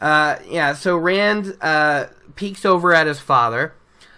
[0.00, 3.74] Uh, yeah, so Rand uh, peeks over at his father.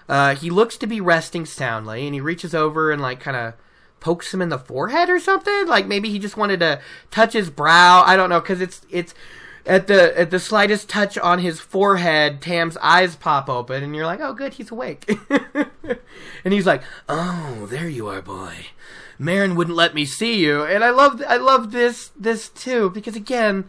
[0.09, 3.55] Uh, he looks to be resting soundly, and he reaches over and, like, kind of
[4.01, 5.67] pokes him in the forehead or something.
[5.67, 8.03] Like, maybe he just wanted to touch his brow.
[8.07, 9.15] I don't know, because it's, it's,
[9.67, 14.07] at the at the slightest touch on his forehead, Tam's eyes pop open, and you're
[14.07, 18.69] like, "Oh, good, he's awake." and he's like, "Oh, there you are, boy.
[19.19, 23.17] Marin wouldn't let me see you, and I love I love this this too because
[23.17, 23.67] again,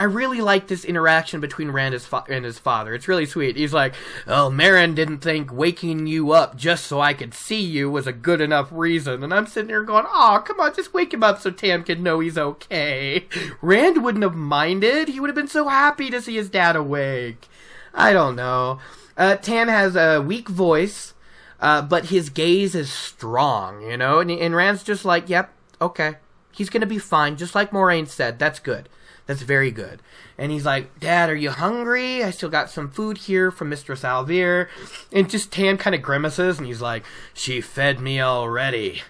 [0.00, 1.94] I really like this interaction between Rand
[2.28, 2.94] and his father.
[2.94, 3.56] It's really sweet.
[3.56, 3.94] He's like,
[4.26, 8.12] "Oh, Marin didn't think waking you up just so I could see you was a
[8.12, 11.40] good enough reason," and I'm sitting there going, "Oh, come on, just wake him up
[11.40, 13.26] so Tam can know he's okay."
[13.62, 15.08] Rand wouldn't have minded.
[15.08, 17.46] He would have been so happy to see his dad awake.
[17.94, 18.80] I don't know.
[19.16, 21.12] Uh, Tam has a weak voice
[21.60, 26.14] uh, but his gaze is strong, you know, and, and Rand's just like, yep, okay,
[26.52, 28.38] he's gonna be fine, just like Moiraine said.
[28.38, 28.88] That's good.
[29.30, 30.02] That's very good.
[30.36, 32.24] And he's like, Dad, are you hungry?
[32.24, 34.66] I still got some food here from Mistress al'Vere.
[35.12, 39.02] And just Tam kind of grimaces, and he's like, She fed me already.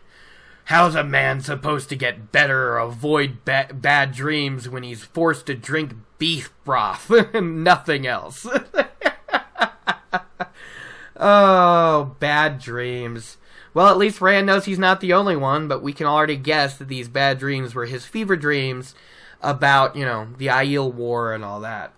[0.65, 5.47] How's a man supposed to get better or avoid ba- bad dreams when he's forced
[5.47, 8.47] to drink beef broth and nothing else?
[11.23, 13.37] Oh, bad dreams.
[13.75, 16.79] Well, at least Rand knows he's not the only one, but we can already guess
[16.79, 18.95] that these bad dreams were his fever dreams
[19.43, 21.93] about, you know, the Aiel War and all that.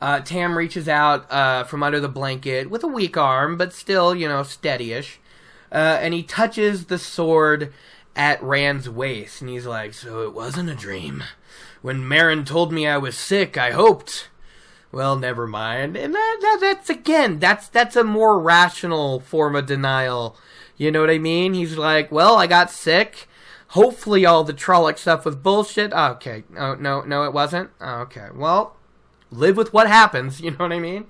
[0.00, 4.14] Uh, Tam reaches out uh, from under the blanket with a weak arm, but still,
[4.14, 5.16] you know, steadyish.
[5.72, 7.72] Uh, and he touches the sword
[8.14, 11.24] at Rand's waist, and he's like, So it wasn't a dream.
[11.82, 14.28] When Marin told me I was sick, I hoped
[14.94, 15.96] well, never mind.
[15.96, 20.36] And that, that that's again, that's that's a more rational form of denial.
[20.76, 21.52] You know what I mean?
[21.52, 23.28] He's like, well, I got sick.
[23.74, 25.92] Hopefully, all the Trolloc stuff was bullshit.
[25.92, 27.70] Okay, oh, no, no, it wasn't.
[27.82, 28.76] Okay, well,
[29.32, 30.40] live with what happens.
[30.44, 31.06] You know what I mean?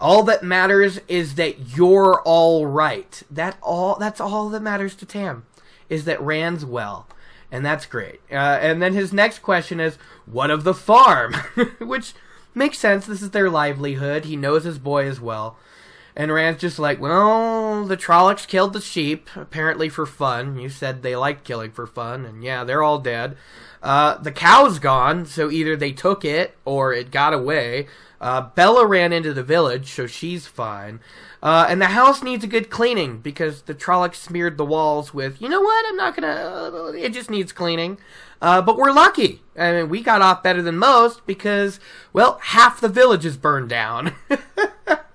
[0.00, 3.20] All that matters is that you're all right.
[3.28, 5.44] That all that's all that matters to Tam
[5.88, 7.08] is that Rand's well.
[7.50, 8.20] And that's great.
[8.30, 11.34] Uh, and then his next question is, what of the farm?
[11.80, 12.12] Which
[12.54, 13.06] makes sense.
[13.06, 14.26] This is their livelihood.
[14.26, 15.56] He knows his boy as well.
[16.18, 20.58] And Rand's just like, well, the Trollocs killed the sheep, apparently for fun.
[20.58, 23.36] You said they like killing for fun, and yeah, they're all dead.
[23.80, 27.86] Uh, the cow's gone, so either they took it or it got away.
[28.20, 30.98] Uh, Bella ran into the village, so she's fine.
[31.40, 35.40] Uh, and the house needs a good cleaning because the Trollocs smeared the walls with,
[35.40, 37.96] you know what, I'm not gonna, uh, it just needs cleaning.
[38.42, 39.42] Uh, but we're lucky.
[39.56, 41.78] I mean, we got off better than most because,
[42.12, 44.14] well, half the village is burned down.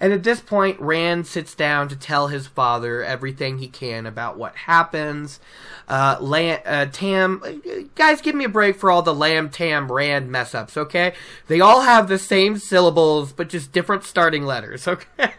[0.00, 4.38] And at this point, Rand sits down to tell his father everything he can about
[4.38, 5.40] what happens.
[5.88, 7.42] Uh, Lam- uh, Tam,
[7.96, 11.14] guys, give me a break for all the Lamb, Tam, Rand mess ups, okay?
[11.48, 15.32] They all have the same syllables, but just different starting letters, okay?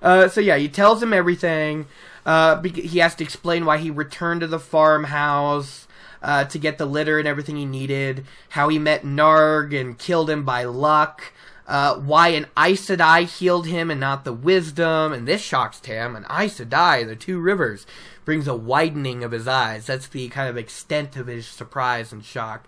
[0.00, 1.86] uh, so yeah, he tells him everything.
[2.24, 5.86] Uh, he has to explain why he returned to the farmhouse.
[6.20, 10.28] Uh, to get the litter and everything he needed, how he met Narg and killed
[10.28, 11.32] him by luck,
[11.68, 16.16] uh, why an Aes Sedai healed him and not the wisdom, and this shocks Tam.
[16.16, 17.86] An Aes Sedai, the two rivers,
[18.24, 19.86] brings a widening of his eyes.
[19.86, 22.66] That's the kind of extent of his surprise and shock.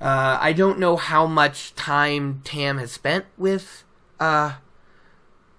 [0.00, 3.82] Uh, I don't know how much time Tam has spent with
[4.20, 4.54] uh,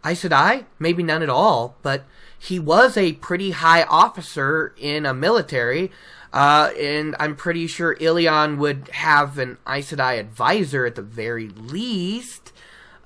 [0.06, 2.06] Aes Sedai, maybe none at all, but
[2.38, 5.92] he was a pretty high officer in a military.
[6.32, 11.50] Uh, and I'm pretty sure Illian would have an Aes Sedai advisor at the very
[11.50, 12.49] least.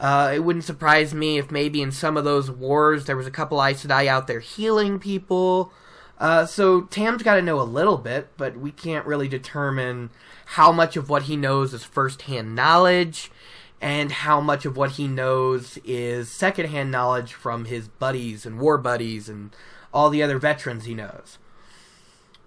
[0.03, 3.31] Uh, it wouldn't surprise me if maybe in some of those wars there was a
[3.31, 5.71] couple Aes Sedai out there healing people.
[6.19, 10.09] Uh, so Tam's got to know a little bit, but we can't really determine
[10.45, 13.31] how much of what he knows is first-hand knowledge
[13.79, 18.77] and how much of what he knows is second-hand knowledge from his buddies and war
[18.77, 19.55] buddies and
[19.93, 21.37] all the other veterans he knows.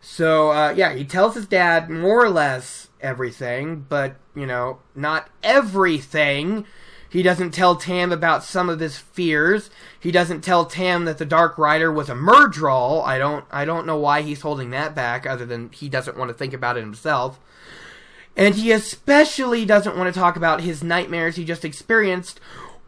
[0.03, 5.31] So uh, yeah, he tells his dad more or less everything, but you know, not
[5.43, 6.67] everything
[7.17, 9.71] he doesn't tell Tam about some of his fears.
[9.99, 13.03] He doesn't tell Tam that the Dark Rider was a Myrddraal.
[13.07, 16.29] I don't I don't know why he's holding that back other than he doesn't want
[16.29, 17.41] to think about it himself.
[18.37, 22.39] And he especially doesn't want to talk about his nightmares he just experienced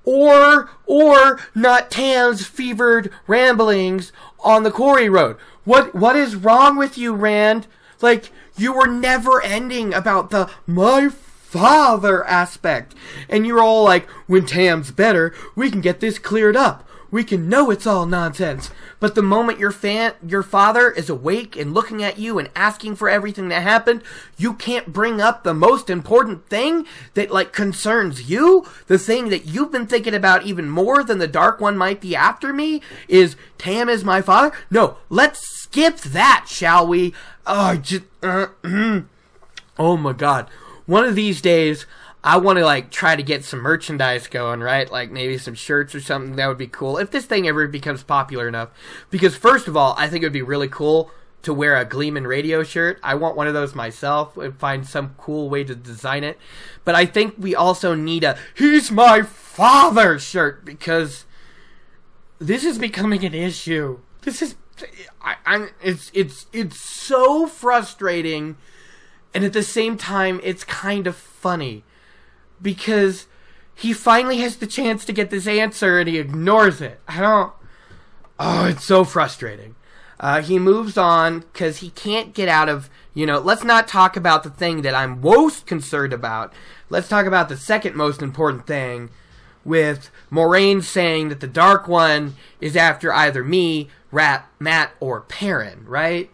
[0.05, 5.39] or or not Tam's fevered ramblings on the quarry road.
[5.65, 7.67] What what is wrong with you, Rand?
[8.03, 11.09] Like you were never ending about the my
[11.49, 12.95] father aspect.
[13.27, 16.87] And you're all like, when Tam's better, we can get this cleared up.
[17.11, 18.71] We can know it's all nonsense.
[19.01, 22.97] But the moment your fan, your father is awake and looking at you and asking
[22.97, 24.03] for everything that happened,
[24.37, 26.85] you can't bring up the most important thing
[27.15, 28.67] that like concerns you.
[28.87, 32.15] The thing that you've been thinking about even more than the dark one might be
[32.15, 34.55] after me is Tam is my father.
[34.71, 37.15] No, let's skip that, shall we?
[37.47, 38.49] Oh, just, uh,
[39.79, 40.51] oh my god
[40.89, 41.85] one of these days
[42.25, 44.91] I want to like try to get some merchandise going, right?
[44.91, 46.35] Like maybe some shirts or something.
[46.37, 48.71] That would be cool if this thing ever becomes popular enough.
[49.11, 51.11] Because first of all, I think it would be really cool
[51.43, 52.99] to wear a Gleeman radio shirt.
[53.03, 54.37] I want one of those myself.
[54.39, 56.39] and find some cool way to design it.
[56.85, 61.27] But I think we also need a "He's my father" shirt because
[62.39, 64.01] this is becoming an issue.
[64.23, 64.57] This is,
[65.21, 65.69] I, I'm.
[65.83, 68.57] It's it's it's so frustrating
[69.35, 71.85] and at the same time, it's kind of funny
[72.61, 73.27] because
[73.75, 77.01] he finally has the chance to get this answer and he ignores it.
[77.07, 77.53] I don't.
[78.39, 79.75] Oh, it's so frustrating.
[80.21, 84.17] Uh, he moves on because he can't get out of, you know, let's not talk
[84.17, 86.53] about the thing that I'm most concerned about.
[86.91, 89.11] Let's talk about the second most important thing
[89.65, 95.85] with Moiraine saying that the Dark One is after either me, Rat, Mat, or Perrin,
[95.87, 96.31] right?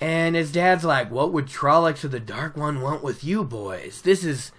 [0.00, 4.02] And his dad's like, "What would Trollocs of the Dark One want with you boys?
[4.02, 4.52] This is,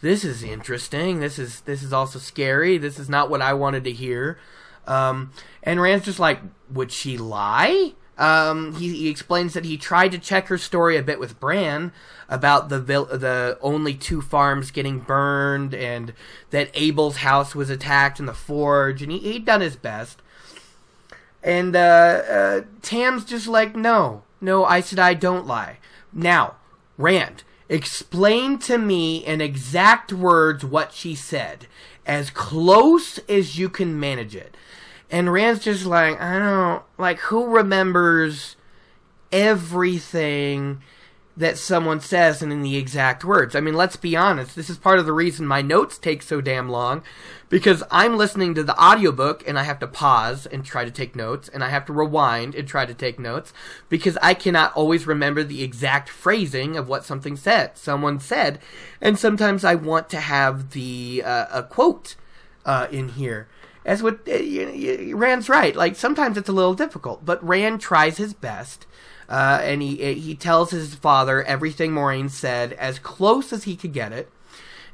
[0.00, 1.20] this is interesting.
[1.20, 2.78] This is this is also scary.
[2.78, 4.38] This is not what I wanted to hear."
[4.86, 5.32] Um,
[5.62, 6.40] and Rand's just like,
[6.70, 11.02] "Would she lie?" Um, he, he, explains that he tried to check her story a
[11.02, 11.92] bit with Bran
[12.30, 16.14] about the vil- the only two farms getting burned and
[16.48, 20.22] that Abell's house was attacked in the forge, and he, he'd done his best.
[21.42, 25.78] And uh, uh, Tam's just like, no, no, Aes Sedai don't lie.
[26.12, 26.56] Now,
[26.98, 31.66] Rand, explain to me in exact words what she said,
[32.04, 34.56] as close as you can manage it.
[35.10, 38.56] And Rand's just like, I don't like who remembers
[39.30, 40.82] everything
[41.36, 43.54] that someone says and in the exact words.
[43.54, 44.56] I mean, let's be honest.
[44.56, 47.02] This is part of the reason my notes take so damn long
[47.50, 51.14] because I'm listening to the audiobook and I have to pause and try to take
[51.14, 53.52] notes and I have to rewind and try to take notes
[53.90, 58.58] because I cannot always remember the exact phrasing of what something said, someone said.
[59.00, 62.16] And sometimes I want to have the, uh, a quote,
[62.64, 63.46] uh, in here.
[63.86, 65.74] As what, uh, Rand's right.
[65.74, 68.86] Like, sometimes it's a little difficult, but Rand tries his best
[69.28, 73.92] uh, and he he tells his father everything Moiraine said as close as he could
[73.92, 74.30] get it.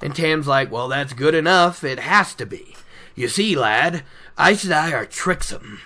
[0.00, 1.84] And Tam's like, "Well, that's good enough.
[1.84, 2.74] It has to be.
[3.14, 4.04] You see, lad,
[4.38, 5.80] Aes Sedai are tricksome.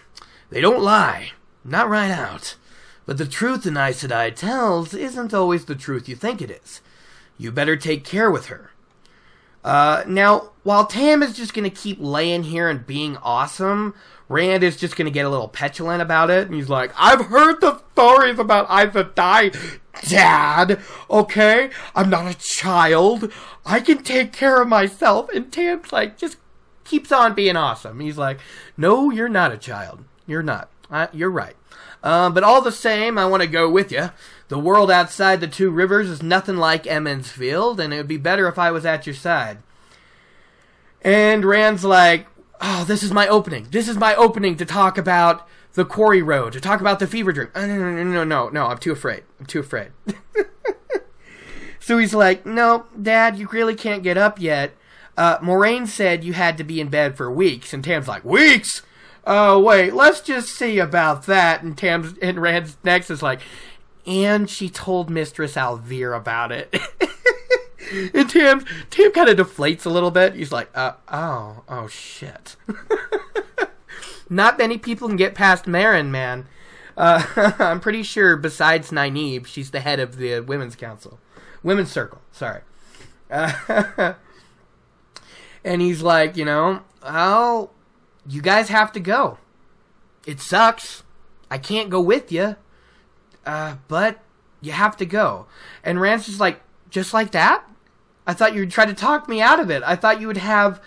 [0.49, 1.33] They don't lie,
[1.65, 2.57] not right out.
[3.05, 6.81] But the truth an Aes Sedai tells isn't always the truth you think it is.
[7.37, 8.71] You better take care with her."
[9.67, 13.95] Uh, now, while Tam is just gonna keep laying here and being awesome,
[14.29, 16.47] Rand is just going to get a little petulant about it.
[16.47, 20.81] And he's like, I've heard the stories about Aes Sedai, Dad.
[21.09, 21.71] Okay?
[21.95, 23.33] I'm not a child.
[23.65, 25.31] I can take care of myself.
[25.31, 26.39] And Tam's like, just
[26.85, 28.01] keeps on being awesome.
[28.01, 28.41] He's like,
[28.77, 30.05] No, you're not a child.
[30.27, 30.71] You're not.
[30.91, 31.57] Uh, you're right.
[32.03, 34.11] Um, but all the same, I want to go with you.
[34.49, 38.17] The world outside the two rivers is nothing like Emond's Field, and it would be
[38.17, 39.59] better if I was at your side.
[41.03, 42.27] And Rand's like,
[42.61, 43.67] oh, this is my opening.
[43.71, 47.33] This is my opening to talk about the quarry road, to talk about the fever
[47.33, 47.49] dream.
[47.55, 49.25] no, no, no, no, no, no, I'm too afraid.
[49.39, 49.91] I'm too afraid.
[51.81, 54.73] so he's like, no, Dad, you really can't get up yet.
[55.17, 58.83] Uh, Moiraine said you had to be in bed for weeks, and Tam's like, weeks?
[59.27, 61.63] Oh, wait, let's just see about that.
[61.63, 63.41] And Tam's, and Rand's next is like,
[64.07, 66.75] and she told Mistress al'Vere about it.
[68.15, 70.35] and Tim, Tim kind of deflates a little bit.
[70.35, 72.57] He's like, uh, oh, oh shit.
[74.31, 76.47] Not many people can get past Marin, man.
[76.97, 81.19] Uh, I'm pretty sure, besides Nynaeve, she's the head of the Women's Council.
[81.63, 82.63] Women's Circle, sorry.
[83.31, 84.15] Uh,
[85.65, 87.71] and he's like, you know, oh,
[88.29, 89.39] you guys have to go.
[90.27, 91.03] It sucks.
[91.51, 92.57] I can't go with you.
[93.47, 94.19] Uh, but
[94.61, 95.47] you have to go.
[95.85, 97.65] And Rance is like, just like that?
[98.27, 99.83] I thought you would try to talk me out of it.
[99.85, 100.83] I thought you would have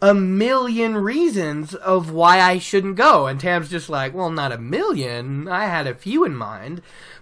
[0.00, 3.26] a million reasons of why I shouldn't go.
[3.26, 5.48] And Tam's just like, well, not a million.
[5.48, 6.80] I had a few in mind.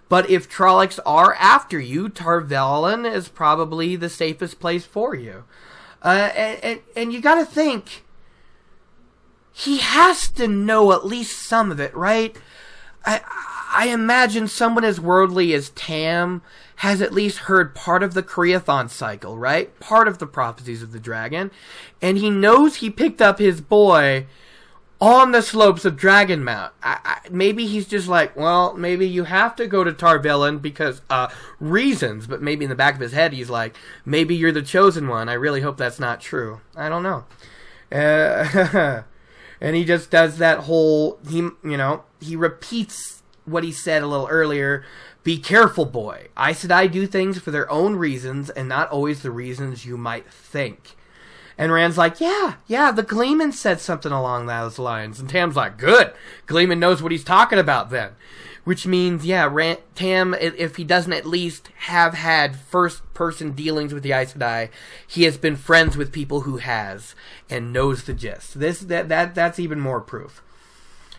[0.08, 5.44] But if Trollocs are after you, Tar Valon is probably the safest place for you.
[6.02, 8.04] Uh, and, and, and you gotta think,
[9.52, 12.36] he has to know at least some of it, right?
[13.04, 16.40] I, I imagine someone as worldly as Tam
[16.76, 19.78] has at least heard part of the Karaethon cycle, right?
[19.80, 21.50] Part of the prophecies of the dragon.
[22.00, 24.26] And he knows he picked up his boy
[25.00, 26.70] on the slopes of Dragonmount.
[26.82, 30.62] I, I, maybe he's just like, well, maybe you have to go to Tar Valon
[30.62, 31.28] because, uh,
[31.60, 32.26] reasons.
[32.26, 35.28] But maybe in the back of his head, he's like, maybe you're the chosen one.
[35.28, 36.60] I really hope that's not true.
[36.74, 37.24] I don't know.
[37.92, 39.02] Uh,
[39.60, 43.15] and he just does that whole, he, you know, he repeats
[43.46, 44.84] what he said a little earlier
[45.26, 46.28] be careful, boy.
[46.38, 50.30] Aes Sedai do things for their own reasons and not always the reasons you might
[50.30, 50.94] think.
[51.58, 55.18] And Rand's like, yeah, yeah, the Gleeman said something along those lines.
[55.18, 56.12] And Tam's like, good.
[56.46, 58.12] Gleeman knows what he's talking about then.
[58.62, 63.92] Which means, yeah, Rand, Tam, if he doesn't at least have had first person dealings
[63.92, 64.70] with the Aes Sedai,
[65.08, 67.16] he has been friends with people who has
[67.50, 68.60] and knows the gist.
[68.60, 70.40] This, that, that, that's even more proof.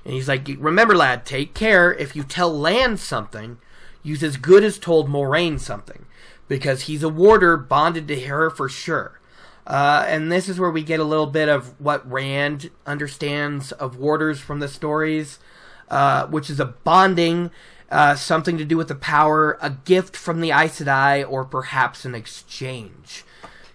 [0.07, 1.93] And he's like, remember, lad, take care.
[1.93, 3.57] If you tell Lan something,
[4.03, 6.05] use as good as told Moiraine something,
[6.47, 9.19] because he's a warder bonded to her for sure.
[9.67, 13.97] Uh, and this is where we get a little bit of what Rand understands of
[13.97, 15.39] warders from the stories,
[15.89, 17.51] uh, which is a bonding,
[17.91, 22.05] uh, something to do with the power, a gift from the Aes Sedai, or perhaps
[22.05, 23.25] an exchange.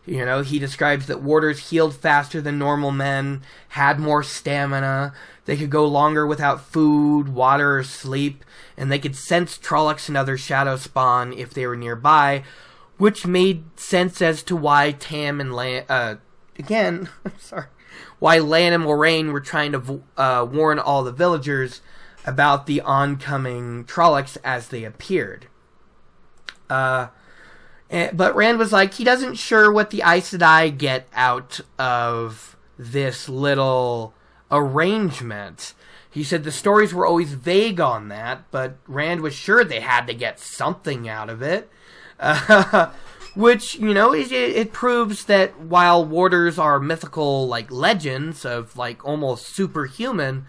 [0.05, 5.57] You know, he describes that warders healed faster than normal men, had more stamina, they
[5.57, 8.45] could go longer without food, water, or sleep,
[8.77, 12.45] and they could sense Trollocs and other shadow spawn if they were nearby,
[12.97, 16.17] which made sense as to why Tam and Lan, uh,
[16.59, 17.67] again, sorry,
[18.19, 21.81] why Lan and Moiraine were trying to uh, warn all the villagers
[22.25, 25.47] about the oncoming Trollocs as they appeared.
[26.71, 27.09] Uh,
[28.13, 33.29] but Rand was like, he doesn't sure what the Aes Sedai get out of this
[33.29, 34.15] little
[34.51, 35.75] arrangement.
[36.11, 40.07] He said the stories were always vague on that, but Rand was sure they had
[40.07, 41.71] to get something out of it.
[42.19, 42.91] Uh,
[43.35, 49.05] which, you know, it, it, proves that while warders are mythical, like, legends of, like,
[49.07, 50.47] almost superhuman,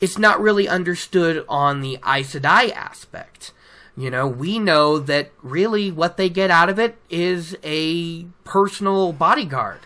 [0.00, 3.52] it's not really understood on the Aes Sedai aspect.
[3.98, 9.12] You know, we know that really what they get out of it is a personal
[9.12, 9.80] bodyguard,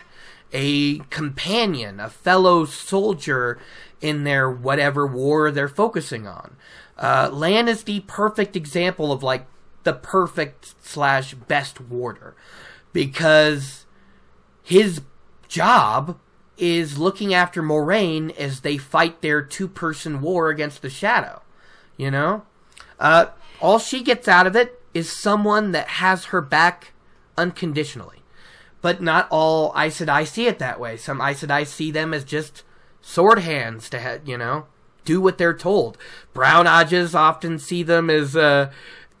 [0.53, 3.59] a companion, a fellow soldier
[4.01, 6.57] in their whatever war they're focusing on.
[6.95, 9.47] Uh, Lan is the perfect example of like
[9.83, 12.35] the perfect slash best warder
[12.93, 13.87] because
[14.61, 15.01] his
[15.47, 16.19] job
[16.55, 21.41] is looking after Moiraine as they fight their two person war against the Shadow.
[21.97, 22.43] You know?
[22.99, 23.27] Uh,
[23.63, 26.91] all she gets out of it is someone that has her back
[27.37, 28.19] unconditionally.
[28.81, 30.97] But not all Aes Sedai see it that way.
[30.97, 32.63] Some Aes Sedai see them as just
[33.01, 34.65] sword hands to, ha- you know,
[35.05, 35.97] do what they're told.
[36.33, 38.69] Brown Ajahs often see them as uh,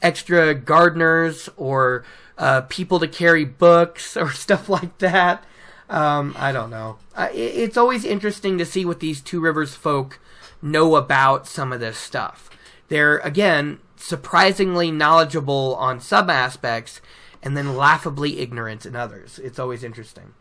[0.01, 2.03] extra gardeners or
[2.37, 5.43] uh, people to carry books or stuff like that.
[5.89, 6.97] Um, I don't know.
[7.15, 10.19] Uh, it's always interesting to see what these Two Rivers folk
[10.61, 12.49] know about some of this stuff.
[12.89, 17.01] They're, again, surprisingly knowledgeable on some aspects
[17.41, 19.39] and then laughably ignorant in others.
[19.39, 20.33] It's always interesting.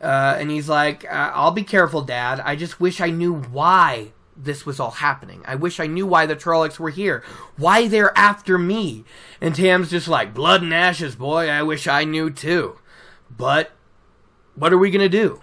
[0.00, 2.40] Uh, and he's like, I'll be careful, Dad.
[2.40, 5.42] I just wish I knew why this was all happening.
[5.46, 7.22] I wish I knew why the Trollocs were here.
[7.56, 9.04] Why they're after me.
[9.40, 11.48] And Tam's just like, blood and ashes, boy.
[11.48, 12.78] I wish I knew too.
[13.30, 13.72] But
[14.54, 15.40] what are we going to do?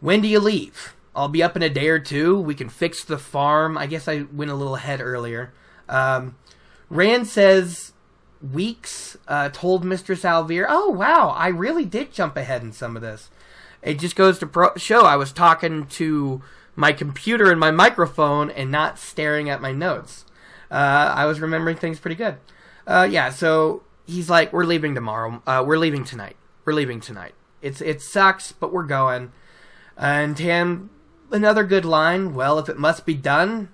[0.00, 0.95] When do you leave?
[1.16, 2.38] I'll be up in a day or two.
[2.38, 3.78] We can fix the farm.
[3.78, 5.54] I guess I went a little ahead earlier.
[5.88, 6.36] Um,
[6.90, 7.94] Rand says
[8.52, 13.02] Weeks uh, told Mistress al'Vere, "Oh wow, I really did jump ahead in some of
[13.02, 13.30] this."
[13.82, 16.42] It just goes to pro- show I was talking to
[16.74, 20.26] my computer and my microphone and not staring at my notes.
[20.70, 22.36] Uh, I was remembering things pretty good.
[22.86, 25.42] Uh, yeah, so he's like, "We're leaving tomorrow.
[25.46, 26.36] Uh, we're leaving tonight.
[26.66, 27.34] We're leaving tonight.
[27.62, 29.32] It's it sucks, but we're going."
[29.96, 30.90] And Tam
[31.30, 32.34] another good line.
[32.34, 33.70] Well, if it must be done,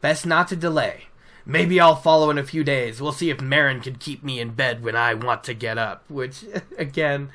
[0.00, 1.04] best not to delay.
[1.46, 3.00] Maybe I'll follow in a few days.
[3.00, 6.04] We'll see if Marin can keep me in bed when I want to get up.
[6.08, 6.44] Which,
[6.78, 7.30] again,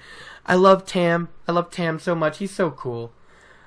[0.46, 1.30] I love Tam.
[1.48, 2.38] I love Tam so much.
[2.38, 3.12] He's so cool.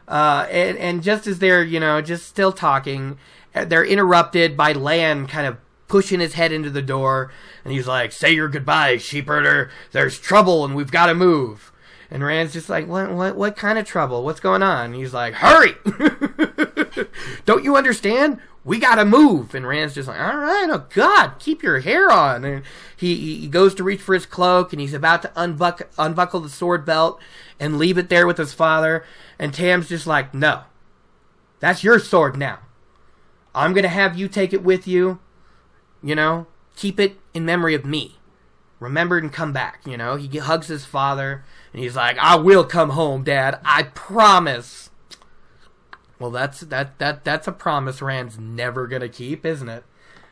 [0.07, 3.19] Uh, and, and just as they're, you know, just still talking,
[3.55, 7.31] uh, they're interrupted by Lan kind of pushing his head into the door.
[7.65, 9.71] And he's like, Say your goodbyes, sheepherder.
[9.93, 11.73] There's trouble and we've got to move.
[12.11, 14.25] And Rand's just like, what, what, what kind of trouble?
[14.25, 14.87] What's going on?
[14.87, 15.75] And he's like, hurry!
[17.45, 18.41] Don't you understand?
[18.65, 19.55] We gotta move.
[19.55, 22.45] And Rand's just like, all right, oh God, keep your hair on.
[22.45, 22.63] And
[22.97, 26.49] he, he goes to reach for his cloak and he's about to unbuck, unbuckle the
[26.49, 27.21] sword belt
[27.61, 29.05] and leave it there with his father.
[29.39, 30.63] And Tam's just like, no,
[31.61, 32.61] that's your sword now.
[33.55, 35.19] I'm gonna have you take it with you.
[36.03, 36.47] You know,
[36.77, 38.18] keep it in memory of me.
[38.81, 39.81] Remember and come back.
[39.85, 43.59] You know, he hugs his father and he's like, "I will come home, Dad.
[43.65, 44.91] I promise."
[46.19, 49.85] Well, that's that that that's a promise Rand's never gonna keep, isn't it?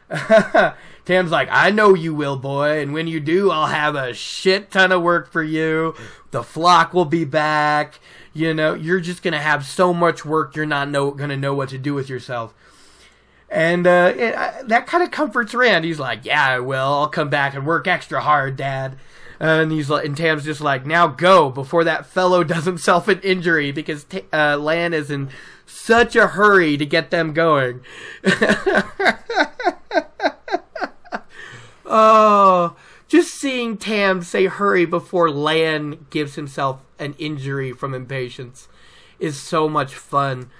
[1.04, 4.70] Tam's like, I know you will, boy, and when you do, I'll have a shit
[4.70, 5.94] ton of work for you.
[6.30, 7.98] The flock will be back.
[8.32, 11.70] You know, you're just gonna have so much work, you're not know, gonna know what
[11.70, 12.54] to do with yourself.
[13.56, 15.86] And uh, it, uh, that kind of comforts Rand.
[15.86, 16.92] He's like, "Yeah, I will.
[16.92, 18.98] I'll come back and work extra hard, Dad."
[19.38, 23.20] and he's like, and Tam's just like, now go before that fellow does himself an
[23.20, 25.28] injury because uh, Lan is in
[25.66, 27.80] such a hurry to get them going.
[31.84, 32.76] oh,
[33.08, 38.68] just seeing Tam say hurry before Lan gives himself an injury from impatience
[39.18, 40.50] is so much fun.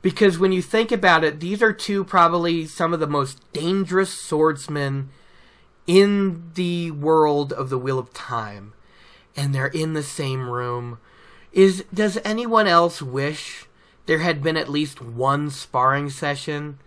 [0.00, 4.12] Because when you think about it, these are two probably some of the most dangerous
[4.12, 5.10] swordsmen
[5.88, 8.74] in the world of the Wheel of Time,
[9.34, 10.98] and they're in the same room.
[11.52, 13.66] Is does anyone else wish
[14.06, 16.78] there had been at least one sparring session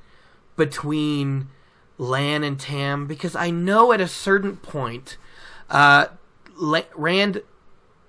[0.55, 1.49] between
[1.97, 3.07] Lan and Tam?
[3.07, 5.18] Because I know at a certain point,
[5.70, 6.07] uh,
[6.95, 7.41] Rand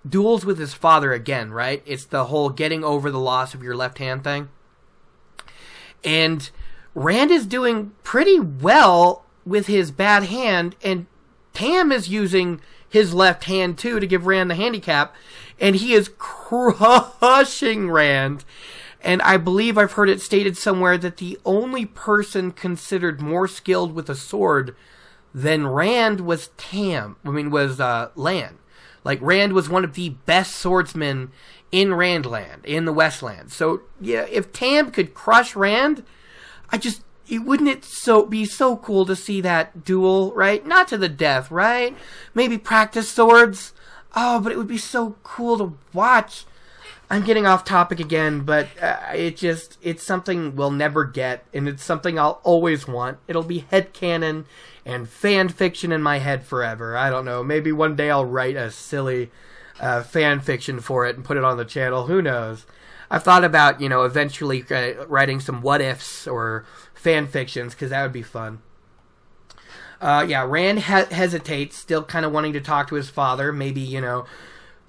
[0.06, 1.52] duels with his father again.
[1.52, 1.82] Right?
[1.86, 4.50] It's the whole getting over the loss of your left hand thing,
[6.04, 6.50] and
[6.94, 11.06] Rand is doing pretty well with his bad hand, and
[11.52, 15.14] Tam is using his left hand too to give Rand the handicap,
[15.58, 18.44] and he is crushing Rand.
[19.00, 23.94] And I believe I've heard it stated somewhere that the only person considered more skilled
[23.94, 24.76] with a sword
[25.34, 27.16] than Rand was Tam.
[27.24, 28.58] I mean, was uh, Lan.
[29.02, 31.32] Like Rand was one of the best swordsmen
[31.72, 33.50] in Randland, in the Westland.
[33.50, 36.04] So yeah, if Tam could crush Rand,
[36.70, 40.64] I just it, wouldn't it so be so cool to see that duel, right?
[40.66, 41.96] Not to the death, right?
[42.34, 43.72] Maybe practice swords.
[44.14, 46.44] Oh, but it would be so cool to watch.
[47.08, 51.68] I'm getting off topic again, but uh, it just it's something we'll never get, and
[51.68, 53.18] it's something I'll always want.
[53.28, 54.44] It'll be headcanon
[54.84, 56.96] and fan fiction in my head forever.
[56.96, 57.42] I don't know.
[57.42, 59.30] Maybe one day I'll write a silly
[59.80, 62.06] uh, fan fiction for it and put it on the channel.
[62.06, 62.66] Who knows?
[63.10, 66.64] I've thought about you know eventually uh, writing some what ifs or
[66.94, 68.60] fan fictions because that would be fun.
[70.00, 73.52] Uh, yeah, Rand he- hesitates, still kind of wanting to talk to his father.
[73.52, 74.24] Maybe you know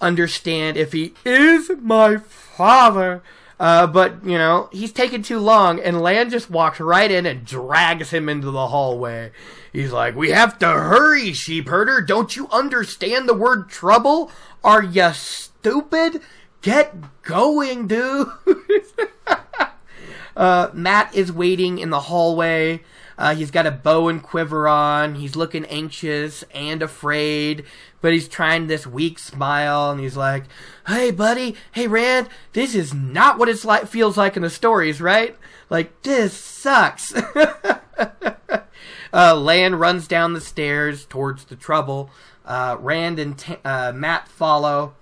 [0.02, 3.22] understand if he is my father.
[3.64, 7.45] Uh, but, you know, he's taking too long, and Lan just walks right in and
[7.45, 9.32] drags him into the hallway.
[9.72, 12.05] He's like, We have to hurry, sheepherder.
[12.05, 14.30] Don't you understand the word trouble?
[14.66, 16.22] Are you stupid?
[16.61, 18.28] Get going, dude.
[20.36, 22.82] uh, Mat is waiting in the hallway.
[23.18, 25.16] Uh, he's got a bow and quiver on.
[25.16, 27.64] He's looking anxious and afraid,
[28.04, 30.43] but he's trying this weak smile, and he's like,
[30.88, 31.56] "Hey, buddy.
[31.72, 32.28] Hey, Rand.
[32.51, 35.38] This is not what it's like feels like in the stories, right?
[35.70, 37.16] Like this sucks."
[39.14, 42.12] uh, Lan runs down the stairs towards the trouble.
[42.43, 44.95] Uh, Rand and T- uh, Mat follow.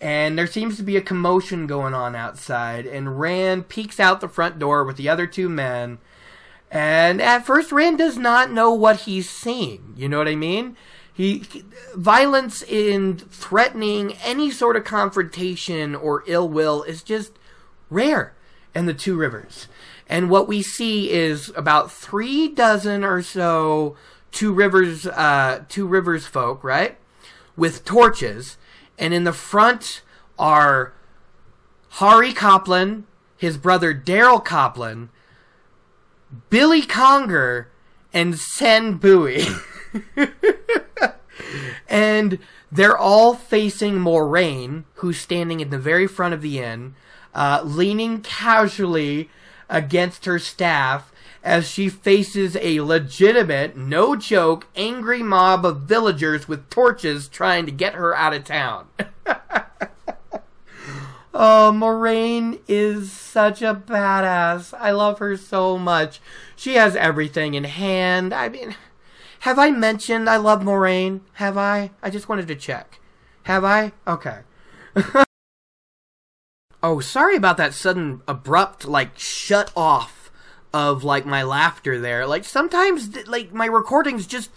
[0.00, 4.28] And there seems to be a commotion going on outside, and Rand peeks out the
[4.28, 5.98] front door with the other two men
[6.70, 9.94] and at first, Rand does not know what he's seeing.
[9.96, 10.76] You know what I mean?
[11.18, 11.42] He
[11.96, 17.32] violence in threatening any sort of confrontation or ill will is just
[17.90, 18.34] rare
[18.72, 19.66] in the Two Rivers.
[20.08, 23.96] And what we see is about three dozen or so
[24.30, 26.96] Two Rivers, uh, Two Rivers folk, right,
[27.56, 28.56] with torches,
[28.96, 30.02] and in the front
[30.38, 30.92] are
[31.88, 35.08] Hari Coplin, his brother Daryl Coplin,
[36.48, 37.66] Billy Congar
[38.12, 39.60] and Cenn Buie.
[41.88, 42.38] and
[42.70, 46.94] they're all facing Moiraine, who's standing in the very front of the inn,
[47.34, 49.30] uh, leaning casually
[49.68, 51.12] against her staff
[51.42, 57.72] as she faces a legitimate, no joke, angry mob of villagers with torches trying to
[57.72, 58.88] get her out of town.
[61.40, 64.76] Oh, Moiraine is such a badass.
[64.76, 66.20] I love her so much.
[66.56, 68.34] She has everything in hand.
[68.34, 68.74] I mean,
[69.40, 71.20] have I mentioned I love Moiraine?
[71.34, 71.90] Have I?
[72.02, 73.00] I just wanted to check.
[73.44, 73.92] Have I?
[74.06, 74.40] Okay.
[76.82, 80.30] oh, sorry about that sudden abrupt like shut off
[80.72, 82.26] of like my laughter there.
[82.26, 84.50] Like sometimes like my recordings just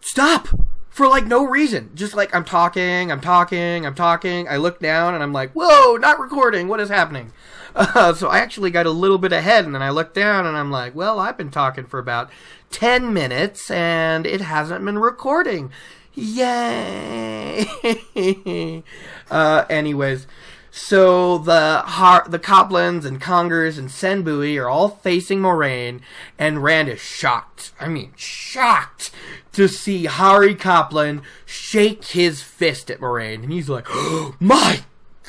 [0.00, 0.48] stop
[0.90, 1.90] for like no reason.
[1.94, 4.48] Just like I'm talking, I'm talking, I'm talking.
[4.48, 6.68] I look down and I'm like, whoa, not recording.
[6.68, 7.32] What is happening?
[7.74, 10.56] Uh, so I actually got a little bit ahead and then I look down and
[10.56, 12.30] I'm like, well, I've been talking for about
[12.70, 15.70] 10 minutes and it hasn't been recording.
[16.14, 17.66] Yay!
[19.30, 20.26] uh, anyways,
[20.70, 26.00] so the Har- the Coplins and Congars and Cenn Buie are all facing Moiraine,
[26.38, 27.72] and Rand is shocked.
[27.80, 29.10] I mean, shocked
[29.52, 34.80] to see Hari Coplin shake his fist at Moiraine, and he's like, oh, "My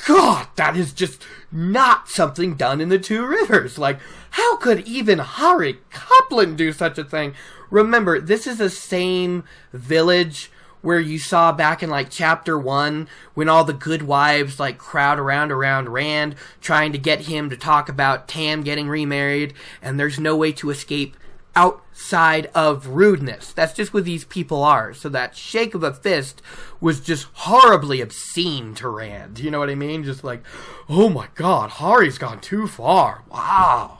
[0.06, 3.78] God, that is just not something done in the Two Rivers.
[3.78, 3.98] Like,
[4.30, 7.34] how could even Hari Coplin do such a thing?"
[7.70, 10.50] Remember, this is the same village
[10.82, 15.18] where you saw back in like chapter one when all the good wives like crowd
[15.18, 20.18] around around Rand trying to get him to talk about Tam getting remarried and there's
[20.18, 21.16] no way to escape
[21.56, 23.52] outside of rudeness.
[23.52, 24.94] That's just what these people are.
[24.94, 26.42] So that shake of a fist
[26.80, 29.38] was just horribly obscene to Rand.
[29.38, 30.04] You know what I mean?
[30.04, 30.42] Just like,
[30.88, 33.22] oh my god, Hari's gone too far.
[33.30, 33.98] Wow.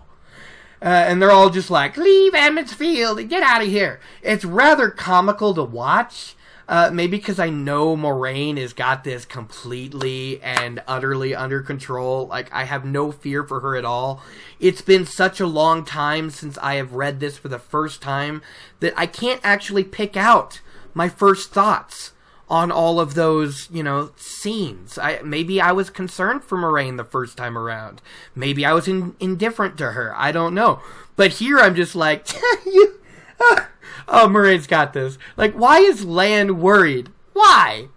[0.83, 4.01] Uh, and they're all just like, leave Emond's Field and get out of here.
[4.23, 6.35] It's rather comical to watch
[6.71, 12.29] uh, maybe because I know Moiraine has got this completely and utterly under control.
[12.29, 14.23] Like, I have no fear for her at all.
[14.61, 18.41] It's been such a long time since I have read this for the first time
[18.79, 20.61] that I can't actually pick out
[20.95, 22.13] my first thoughts
[22.49, 24.97] on all of those, you know, scenes.
[24.97, 28.01] I maybe I was concerned for Moiraine the first time around.
[28.33, 30.15] Maybe I was in, indifferent to her.
[30.17, 30.81] I don't know.
[31.17, 32.29] But here I'm just like,
[32.65, 33.01] you.
[33.41, 33.63] Uh,
[34.09, 35.19] oh, Moiraine's got this.
[35.37, 37.11] Like, why is Lan worried?
[37.33, 37.89] Why?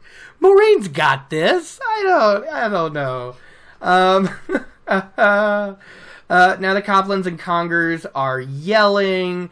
[0.42, 1.80] Moiraine's got this.
[1.88, 2.48] I don't.
[2.50, 3.36] I don't know.
[3.82, 4.30] Um.
[4.88, 5.76] uh,
[6.30, 9.50] now the Coplins and Congars are yelling,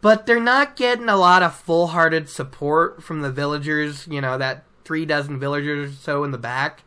[0.00, 4.06] but they're not getting a lot of full-hearted support from the villagers.
[4.08, 6.82] You know that three dozen villagers or so in the back.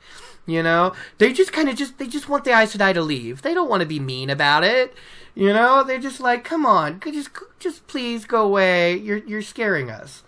[0.46, 3.44] You know, they just kind of just they just want the Aes Sedai to leave.
[3.44, 4.96] They don't want to be mean about it.
[5.36, 7.30] You know, they're just like, come on, just
[7.60, 8.96] just please go away.
[8.98, 10.24] You're you're scaring us.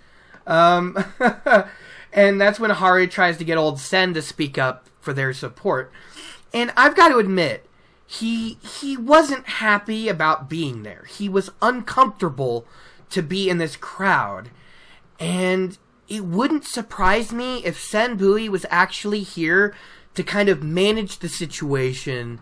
[0.46, 1.04] Um,
[2.14, 5.92] and that's when Hari tries to get old Cenn to speak up for their support.
[6.54, 7.66] And I've got to admit,
[8.06, 11.06] he he wasn't happy about being there.
[11.10, 12.68] He was uncomfortable
[13.10, 14.50] to be in this crowd.
[15.20, 15.78] And
[16.12, 19.74] it wouldn't surprise me if Cenn Buie was actually here
[20.14, 22.42] to kind of manage the situation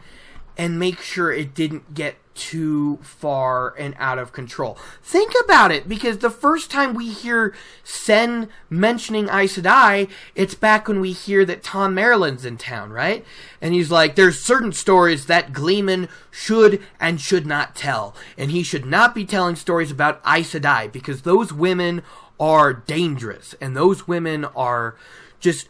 [0.57, 4.77] and make sure it didn't get too far and out of control.
[5.03, 7.53] Think about it, because the first time we hear
[7.85, 13.23] Cenn mentioning Aes Sedai, it's back when we hear that Thom Merrilin's in town, right?
[13.61, 18.15] And he's like, there's certain stories that Gleeman should and should not tell.
[18.35, 22.01] And he should not be telling stories about Aes Sedai, because those women
[22.39, 24.95] are dangerous, and those women are
[25.39, 25.69] just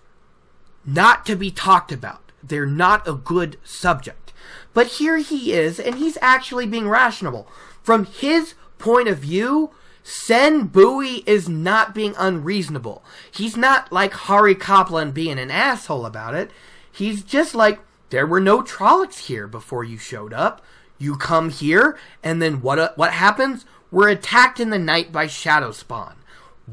[0.86, 2.32] not to be talked about.
[2.44, 4.34] They're not a good subject.
[4.74, 7.48] But here he is, and he's actually being rational.
[7.84, 9.72] From his point of view,
[10.04, 13.04] Cenn Buie is not being unreasonable.
[13.30, 16.52] He's not like Hari Coplin being an asshole about it.
[16.92, 20.64] He's just like, there were no Trollocs here before you showed up.
[20.98, 23.66] You come here, and then what, uh, what happens?
[23.92, 26.16] We're attacked in the night by Shadow Spawn.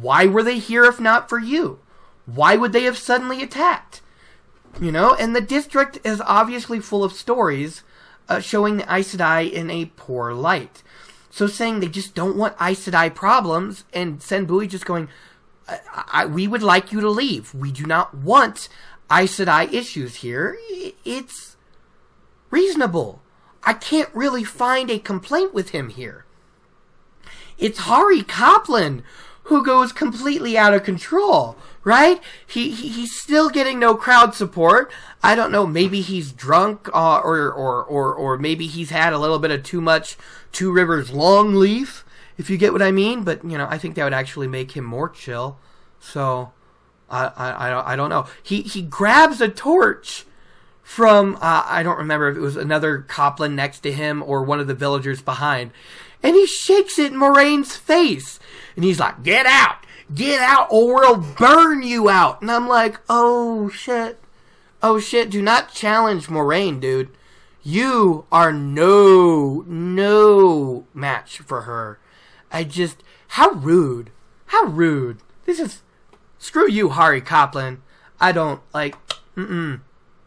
[0.01, 1.80] Why were they here if not for you?
[2.26, 4.03] Why would they have suddenly attacked?
[4.80, 7.82] You know, and the district is obviously full of stories
[8.28, 10.82] uh, showing the Aes Sedai in a poor light.
[11.30, 15.09] So saying they just don't want Aes Sedai problems, and Cenn Buie just going,
[15.68, 17.55] I, I, we would like you to leave.
[17.55, 18.68] We do not want
[19.11, 20.59] Aes Sedai issues here.
[21.05, 21.57] It's
[22.51, 23.22] reasonable.
[23.62, 26.24] I can't really find a complaint with him here.
[27.59, 29.03] It's Hari Coplin
[29.47, 32.20] who goes completely out of control, right?
[32.47, 34.92] He, he he's still getting no crowd support.
[35.22, 35.66] I don't know.
[35.66, 39.62] Maybe he's drunk, uh, or or or or maybe he's had a little bit of
[39.62, 40.16] too much
[40.53, 42.05] Two Rivers long leaf,
[42.38, 43.22] if you get what I mean.
[43.22, 45.59] But you know, I think that would actually make him more chill.
[46.01, 46.53] So
[47.09, 48.26] I I I don't, I don't know.
[48.42, 50.24] He he grabs a torch
[50.82, 54.61] from uh, I don't remember if it was another Coplin next to him or one
[54.61, 55.72] of the villagers behind,
[56.27, 58.41] and he shakes it in Moiraine's face.
[58.74, 59.77] And he's like, get out!
[60.12, 62.43] Get out or we'll burn you out!
[62.43, 64.18] And I'm like, oh shit.
[64.83, 67.11] Oh shit, do not challenge Moiraine, dude.
[67.62, 72.01] You are no, no match for her.
[72.51, 74.11] I just, how rude.
[74.47, 75.18] How rude.
[75.45, 75.83] This is,
[76.39, 77.83] screw you, Hari Coplin.
[78.18, 78.97] I don't, like,
[79.37, 79.81] mm-mm.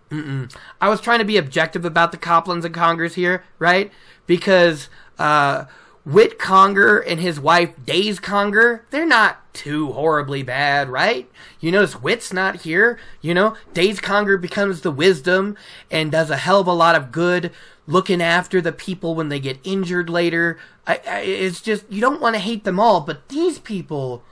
[0.09, 0.55] Mm-mm.
[0.79, 3.91] I was trying to be objective about the Coplins and Congars here, right?
[4.27, 4.87] Because,
[5.17, 5.65] uh,
[6.09, 11.29] Wit Congar and his wife Daise Congar, they're not too horribly bad, right?
[11.59, 13.55] You notice Wit's not here, you know?
[13.75, 15.55] Daise Congar becomes the wisdom
[15.91, 17.51] and does a hell of a lot of good
[17.85, 20.57] looking after the people when they get injured later.
[20.87, 24.23] I, I, it's just, you don't want to hate them all, but these people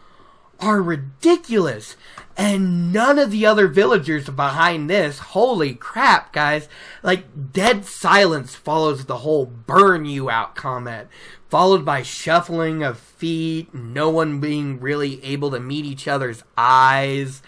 [0.59, 1.95] are ridiculous.
[2.36, 6.69] And none of the other villagers behind this, holy crap, guys.
[7.03, 11.07] Like, dead silence follows the whole burn you out comment
[11.50, 17.41] followed by shuffling of feet, no one being really able to meet each other's eyes.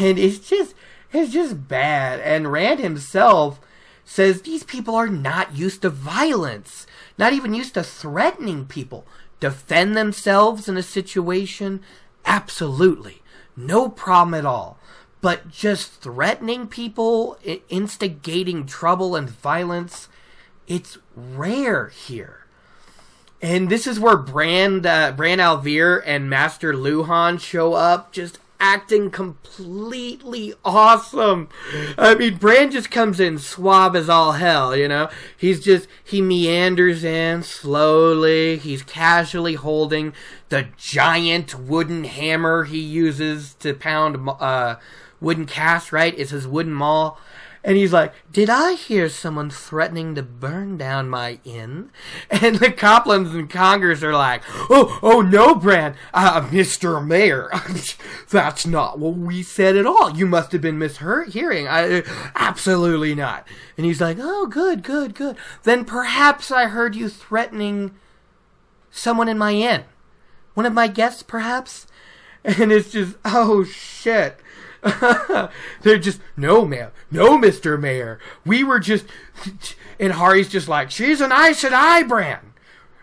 [0.00, 0.74] And it's just
[1.12, 2.20] it's just bad.
[2.20, 3.60] And Rand himself
[4.04, 6.86] says these people are not used to violence,
[7.18, 9.06] not even used to threatening people.
[9.40, 11.80] Defend themselves in a situation?
[12.24, 13.22] Absolutely.
[13.56, 14.78] No problem at all.
[15.20, 20.08] But just threatening people, instigating trouble and violence,
[20.66, 22.45] it's rare here.
[23.42, 29.10] And this is where Brand uh, Bran al'Vere and Master Luhhan show up, just acting
[29.10, 31.48] completely awesome.
[31.98, 35.10] I mean, Brand just comes in suave as all hell, you know?
[35.36, 38.56] He's just, he meanders in slowly.
[38.56, 40.14] He's casually holding
[40.48, 44.76] the giant wooden hammer he uses to pound, uh,
[45.20, 46.18] wooden cast, right?
[46.18, 47.18] It's his wooden maul.
[47.66, 51.90] And he's like, Did I hear someone threatening to burn down my inn?
[52.30, 57.04] And the Coplins and Congars are like, Oh, oh no, Bran, uh, Mr.
[57.04, 57.50] Mayor.
[58.30, 60.16] That's not what we said at all.
[60.16, 61.66] You must have been mishearing.
[61.68, 63.46] I, absolutely not.
[63.76, 65.36] And he's like, Oh, good, good, good.
[65.64, 67.96] Then perhaps I heard you threatening
[68.92, 69.82] someone in my inn.
[70.54, 71.86] One of my guests, perhaps?
[72.44, 74.38] And it's just, oh shit.
[75.82, 76.90] They're just, no, ma'am.
[77.10, 77.80] No, Mr.
[77.80, 78.18] Mayor.
[78.44, 79.06] We were just.
[79.98, 82.52] And Hari's just like, she's an Aes Sedai brand.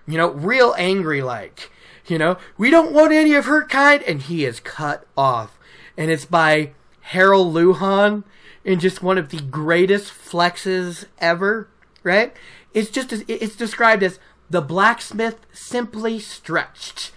[0.07, 1.71] You know, real angry like.
[2.07, 4.03] You know, we don't want any of her kind.
[4.03, 5.57] And he is cut off.
[5.97, 6.71] And it's by
[7.11, 8.23] Haral Luhhan
[8.63, 11.67] in just one of the greatest flexes ever,
[12.03, 12.33] right?
[12.73, 14.19] It's just, it's described as
[14.49, 17.11] the blacksmith simply stretched.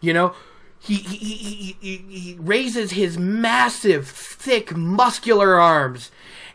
[0.00, 0.34] You know,
[0.82, 6.10] he, he, he, he, raises his massive, thick, muscular arms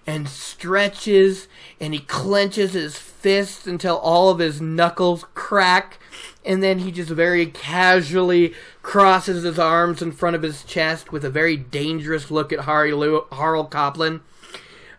[0.06, 1.48] and stretches
[1.80, 6.00] and he clenches his fists until all of his knuckles crack
[6.46, 11.24] and then he just very casually crosses his arms in front of his chest with
[11.26, 14.22] a very dangerous look at Harry Lew- Harl Coplin.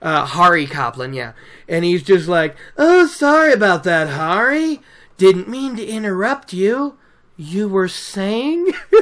[0.01, 1.33] Uh, Hari Coplin, yeah.
[1.66, 4.81] And he's just like, Oh, sorry about that, Hari.
[5.16, 6.97] Didn't mean to interrupt you.
[7.41, 8.72] You were saying?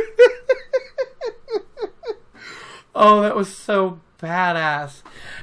[2.95, 5.01] oh, that was so badass.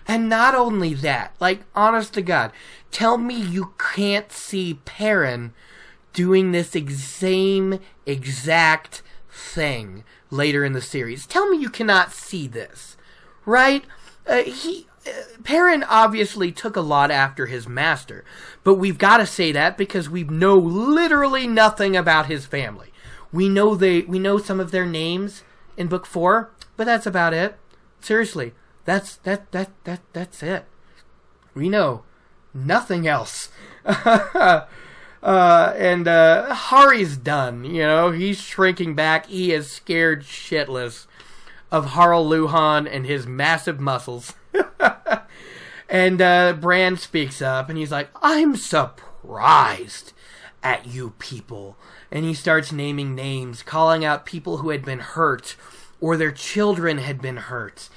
[0.07, 2.51] And not only that, like, honest to God,
[2.91, 5.55] tell me you can't see Perrin
[6.13, 11.25] doing this ex- same exact thing later in the series.
[11.25, 12.95] Tell me you cannot see this,
[13.43, 13.83] right?
[14.27, 14.85] Uh, he
[15.43, 18.23] Perrin obviously took a lot after his master,
[18.63, 22.91] but we've got to say that because we know literally nothing about his family.
[23.31, 25.43] We know they we know some of their names
[25.75, 27.57] in book 4, but that's about it.
[27.99, 28.53] Seriously,
[28.85, 30.65] that's that that that that's it.
[31.53, 32.03] We know
[32.53, 33.49] nothing else.
[33.85, 34.65] uh,
[35.23, 37.63] and uh, Hari's done.
[37.63, 39.27] You know, he's shrinking back.
[39.27, 41.07] He is scared shitless
[41.71, 44.33] of Haral Luhhan and his massive muscles.
[45.89, 50.13] and uh, Bran speaks up, and he's like, "I'm surprised
[50.61, 51.77] at you people."
[52.11, 55.55] And he starts naming names, calling out people who had been hurt
[55.99, 57.89] or their children had been hurt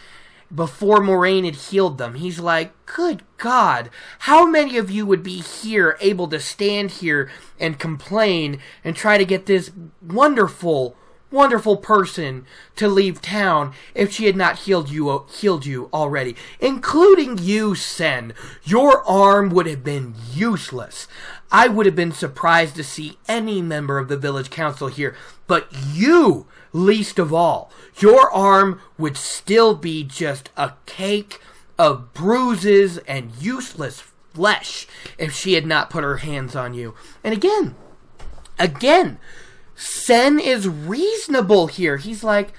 [0.54, 2.14] before Moiraine had healed them.
[2.14, 7.30] He's like, Good God, how many of you would be here able to stand here
[7.58, 10.96] and complain and try to get this wonderful,
[11.30, 12.46] wonderful person
[12.76, 18.32] to leave town if she had not healed you healed you already, including you, Cenn.
[18.64, 21.08] Your arm would have been useless.
[21.50, 25.14] I would have been surprised to see any member of the village council here,
[25.46, 31.40] but you, least of all, your arm would still be just a cake
[31.78, 34.02] of bruises and useless
[34.34, 34.86] flesh
[35.18, 36.94] if she had not put her hands on you.
[37.22, 37.74] And again,
[38.58, 39.18] again,
[39.76, 41.98] Cenn is reasonable here.
[41.98, 42.52] He's like,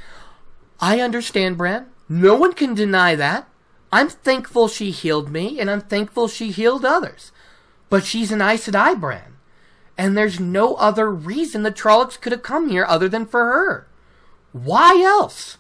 [0.80, 1.88] I understand, Bran.
[2.08, 3.50] No one can deny that.
[3.92, 7.32] I'm thankful she healed me, and I'm thankful she healed others.
[7.90, 9.38] But she's an Aes Sedai, Bran.
[9.98, 13.88] And there's no other reason the Trollocs could have come here other than for her.
[14.52, 15.58] Why else?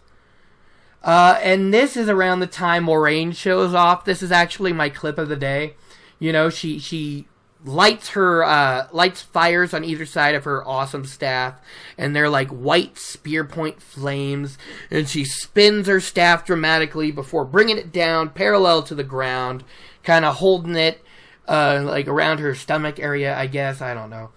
[1.03, 4.05] Uh, and this is around the time Moiraine shows off.
[4.05, 5.75] This is actually my clip of the day.
[6.19, 7.27] You know, she she
[7.67, 11.59] lights her uh, lights fires on either side of her awesome staff,
[11.97, 14.57] and they're like white spear point flames.
[14.89, 19.63] And she spins her staff dramatically before bringing it down parallel to the ground,
[20.03, 21.03] kind of holding it
[21.47, 23.37] uh, like around her stomach area.
[23.37, 24.29] I guess I don't know.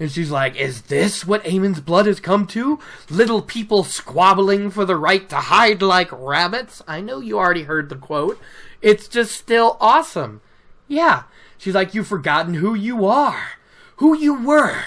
[0.00, 2.78] And she's like, Is this what Aemon's blood has come to?
[3.10, 6.82] Little people squabbling for the right to hide like rabbits?
[6.86, 8.38] I know you already heard the quote.
[8.80, 10.40] It's just still awesome.
[10.86, 11.24] Yeah.
[11.58, 13.52] She's like, You've forgotten who you are,
[13.96, 14.84] who you were.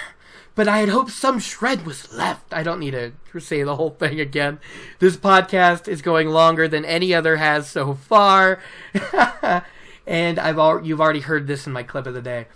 [0.54, 2.52] But I had hoped some shred was left.
[2.52, 4.58] I don't need to say the whole thing again.
[4.98, 8.60] This podcast is going longer than any other has so far.
[10.06, 12.48] and I've al- you've already heard this in my clip of the day.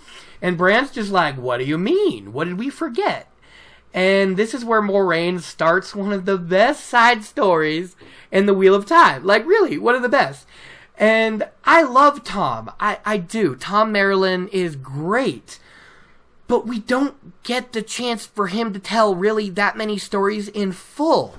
[0.42, 2.34] And Bran's just like, what do you mean?
[2.34, 3.32] What did we forget?
[3.94, 7.96] And this is where Moiraine starts one of the best side stories
[8.30, 9.24] in the Wheel of Time.
[9.24, 10.46] Like, really, one of the best.
[10.98, 12.72] And I love Thom.
[12.80, 13.54] I, I do.
[13.56, 15.58] Thom Merrilin is great.
[16.48, 20.72] But we don't get the chance for him to tell really that many stories in
[20.72, 21.34] full.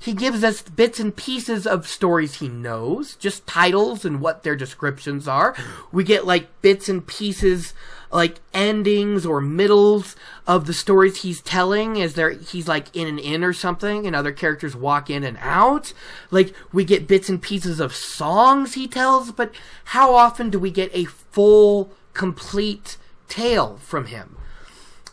[0.00, 4.56] He gives us bits and pieces of stories he knows, just titles and what their
[4.56, 5.56] descriptions are.
[5.90, 7.74] We get like bits and pieces
[8.10, 12.00] like endings or middles of the stories he's telling.
[12.00, 15.38] As there he's like in an inn or something and other characters walk in and
[15.40, 15.92] out.
[16.30, 19.52] Like we get bits and pieces of songs he tells but
[19.86, 22.96] how often do we get a full complete
[23.28, 24.36] tale from him?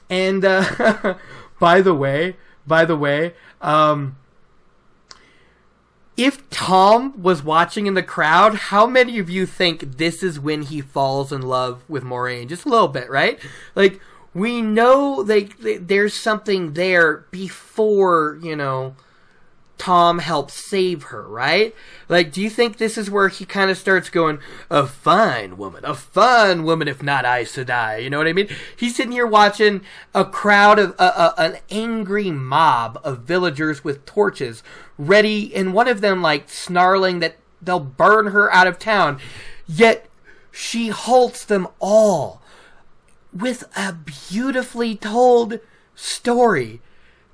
[0.09, 1.15] And uh,
[1.59, 2.37] by the way
[2.67, 4.17] by the way um,
[6.17, 10.63] if Thom was watching in the crowd, how many of you think this is when
[10.63, 12.47] he falls in love with Moiraine?
[12.47, 13.39] Just a little bit, right?
[13.75, 13.99] Like
[14.33, 18.95] we know that there's something there before you know
[19.77, 21.75] Thom helps save her, right?
[22.07, 25.83] Like, do you think this is where he kind of starts going, a fine woman,
[25.83, 28.03] a fine woman, if not Aes Sedai?
[28.03, 28.47] you know what I mean?
[28.75, 29.81] He's sitting here watching
[30.13, 34.63] a crowd of, uh, uh, an angry mob of villagers with torches,
[34.97, 39.19] ready, and one of them, like, snarling that they'll burn her out of town.
[39.67, 40.07] Yet,
[40.51, 42.41] she halts them all
[43.33, 45.59] with a beautifully told
[45.95, 46.81] story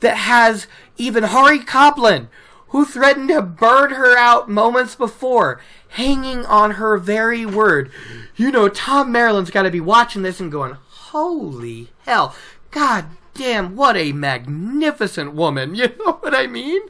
[0.02, 2.30] that has even Hari Coplin,
[2.70, 7.92] who threatened to burn her out moments before, hanging on her very word.
[8.36, 12.36] You know, Thom Merrilin's got to be watching this and going, holy hell,
[12.72, 15.76] god damn, what a magnificent woman.
[15.82, 16.82] You know what I mean?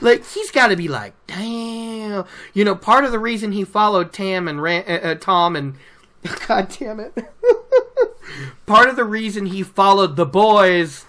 [0.00, 2.24] Like, he's got to be like, damn.
[2.52, 5.76] You know, part of the reason he followed Tam and Ran- uh, uh, Tom and.
[6.48, 7.16] God damn it.
[8.66, 11.06] part of the reason he followed the boys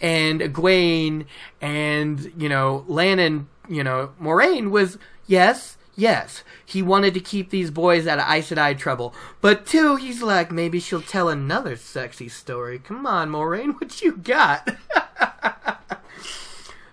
[0.00, 1.26] and Egwene
[1.60, 7.70] and, you know, Lannon, you know, Moiraine was, yes, yes, he wanted to keep these
[7.70, 9.14] boys out of Aes Sedai trouble.
[9.40, 12.78] But two, he's like, maybe she'll tell another sexy story.
[12.78, 14.76] Come on, Moiraine, what you got?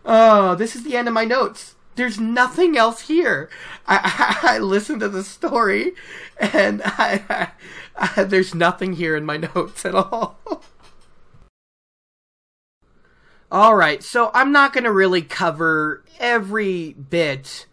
[0.06, 1.76] oh, this is the end of my notes.
[1.96, 3.50] There's nothing else here.
[3.86, 5.94] I, I, I listened to the story,
[6.40, 7.52] and I,
[8.18, 10.64] there's nothing here in my notes at all.
[13.54, 17.68] All right, so I'm not going to really cover every bit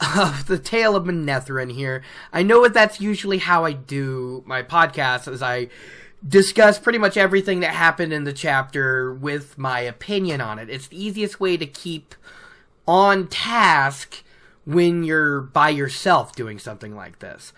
[0.00, 2.02] of the tale of Manetheren here.
[2.32, 5.68] I know that that's usually how I do my podcast, as I
[6.26, 10.70] discuss pretty much everything that happened in the chapter with my opinion on it.
[10.70, 12.14] It's the easiest way to keep
[12.88, 14.24] on task
[14.64, 17.52] when you're by yourself doing something like this.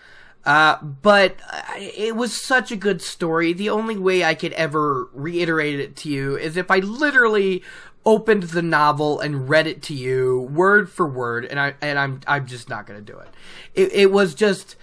[0.45, 1.37] Uh, but
[1.77, 3.51] it was such a good story.
[3.51, 7.63] The only way I could ever reiterate it to you is if I literally
[8.05, 12.21] opened the novel and read it to you word for word, and I and I'm
[12.27, 13.29] I'm just not gonna do it.
[13.73, 14.75] It, it was just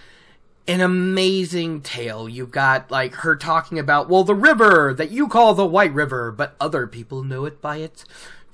[0.67, 2.27] an amazing tale.
[2.27, 6.31] You've got like her talking about well the river that you call the White River,
[6.31, 8.03] but other people know it by its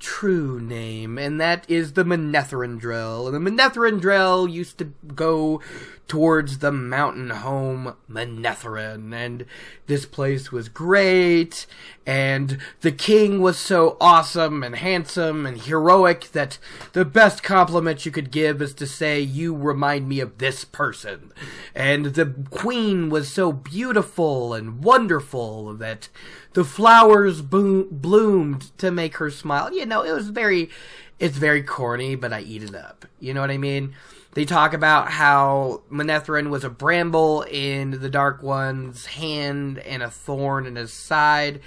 [0.00, 2.80] true name, and that is the Manetheren
[3.26, 5.60] And the Manetheren used to go
[6.10, 9.46] towards the mountain home Manetheren, and
[9.86, 11.66] this place was great,
[12.04, 16.58] and the king was so awesome and handsome and heroic that
[16.94, 21.32] the best compliment you could give is to say, You remind me of this person.
[21.76, 26.08] And the queen was so beautiful and wonderful that
[26.54, 29.72] the flowers bo- bloomed to make her smile.
[29.72, 30.70] You know, it was very,
[31.20, 33.06] it's very corny, but I eat it up.
[33.20, 33.94] You know what I mean?
[34.32, 40.10] They talk about how Manetheren was a bramble in the Dark One's hand and a
[40.10, 41.60] thorn in his side.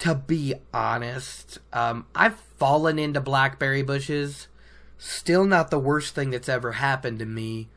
[0.00, 4.48] To be honest, um, I've fallen into blackberry bushes.
[4.98, 7.68] Still not the worst thing that's ever happened to me.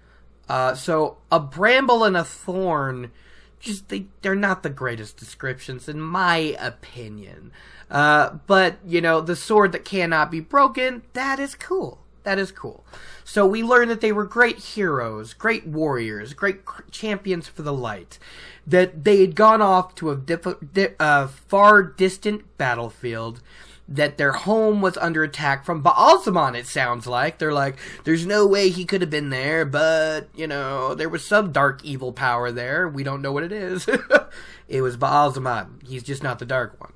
[0.49, 3.11] Uh, so a bramble and a thorn
[3.59, 7.51] just they they're not the greatest descriptions in my opinion.
[7.89, 12.02] Uh, but you know, the sword that cannot be broken, that is cool.
[12.23, 12.85] That is cool.
[13.23, 16.61] So we learned that they were great heroes, great warriors, great
[16.91, 18.17] champions for the light.
[18.65, 23.41] That they had gone off to a di- uh, far distant battlefield
[23.87, 27.37] that their home was under attack from Ba'alzamon, it sounds like.
[27.37, 31.25] They're like, there's no way he could have been there, but, you know, there was
[31.25, 32.87] some dark evil power there.
[32.87, 33.87] We don't know what it is.
[34.69, 35.85] it was Ba'alzamon.
[35.85, 36.93] He's just not the dark one.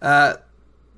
[0.00, 0.36] Uh,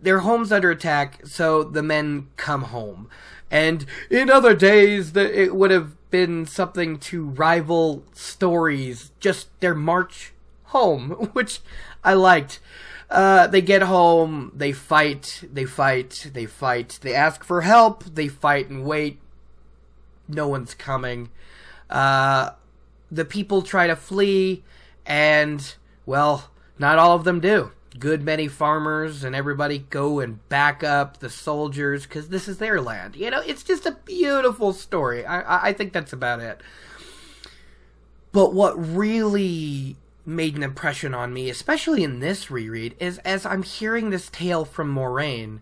[0.03, 3.09] their home's under attack, so the men come home.
[3.51, 10.32] And in other days, it would have been something to rival stories, just their march
[10.64, 11.61] home, which
[12.05, 12.61] I liked.
[13.11, 18.28] Uh, they get home, they fight, they fight, they fight, they ask for help, they
[18.28, 19.20] fight and wait.
[20.28, 21.30] No one's coming.
[21.88, 22.51] Uh,
[23.11, 24.62] the people try to flee,
[25.05, 25.74] and,
[26.07, 27.72] well, not all of them do.
[27.99, 32.80] Good many farmers and everybody go and back up the soldiers because this is their
[32.80, 33.16] land.
[33.16, 35.26] You know, it's just a beautiful story.
[35.26, 36.61] I, I think that's about it.
[38.32, 43.64] But what really made an impression on me, especially in this reread, is as I'm
[43.64, 45.61] hearing this tale from Moiraine,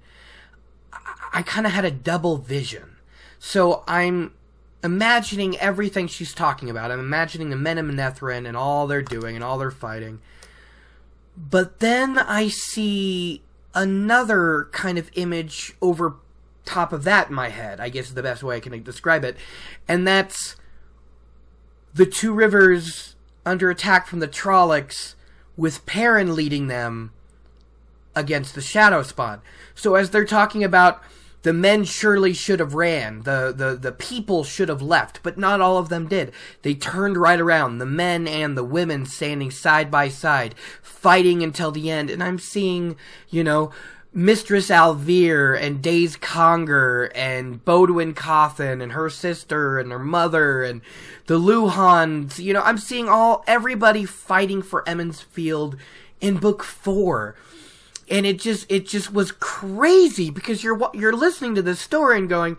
[0.92, 0.98] I,
[1.32, 2.96] I kind of had a double vision.
[3.38, 4.34] So I'm
[4.82, 6.90] imagining everything she's talking about.
[6.90, 10.20] I'm imagining the men of Manetheren and all they're doing and all they're fighting.
[11.38, 13.42] But then I see
[13.72, 16.16] another kind of image over
[16.64, 19.24] top of that in my head, I guess is the best way I can describe
[19.24, 19.36] it.
[19.86, 20.56] And that's
[21.94, 23.14] the two rivers
[23.46, 25.14] under attack from the Trollocs,
[25.56, 27.12] with Perrin leading them
[28.14, 29.40] against the Shadow Spawn.
[29.74, 31.02] So as they're talking about
[31.42, 35.60] the men surely should have ran, the, the, the people should have left, but not
[35.60, 36.32] all of them did.
[36.62, 41.70] They turned right around, the men and the women standing side by side, fighting until
[41.70, 42.96] the end, and I'm seeing,
[43.28, 43.70] you know,
[44.12, 50.80] Mistress al'Vere and Daise Congar and Bodewin Cauthon and her sister and her mother and
[51.26, 52.38] the Luhhans.
[52.38, 55.76] You know, I'm seeing all everybody fighting for Emond's Field
[56.20, 57.36] in book four.
[58.10, 62.28] And it just it just was crazy because you're you're listening to this story and
[62.28, 62.56] going,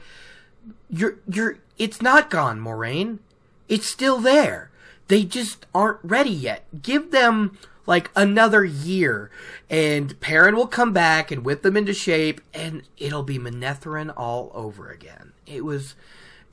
[0.89, 3.19] you're you're it's not gone, Moiraine.
[3.67, 4.69] It's still there.
[5.07, 6.65] They just aren't ready yet.
[6.81, 7.57] Give them
[7.89, 9.31] like another year
[9.67, 14.51] and Perrin will come back and whip them into shape and it'll be Manetheren all
[14.53, 15.33] over again.
[15.47, 15.95] It was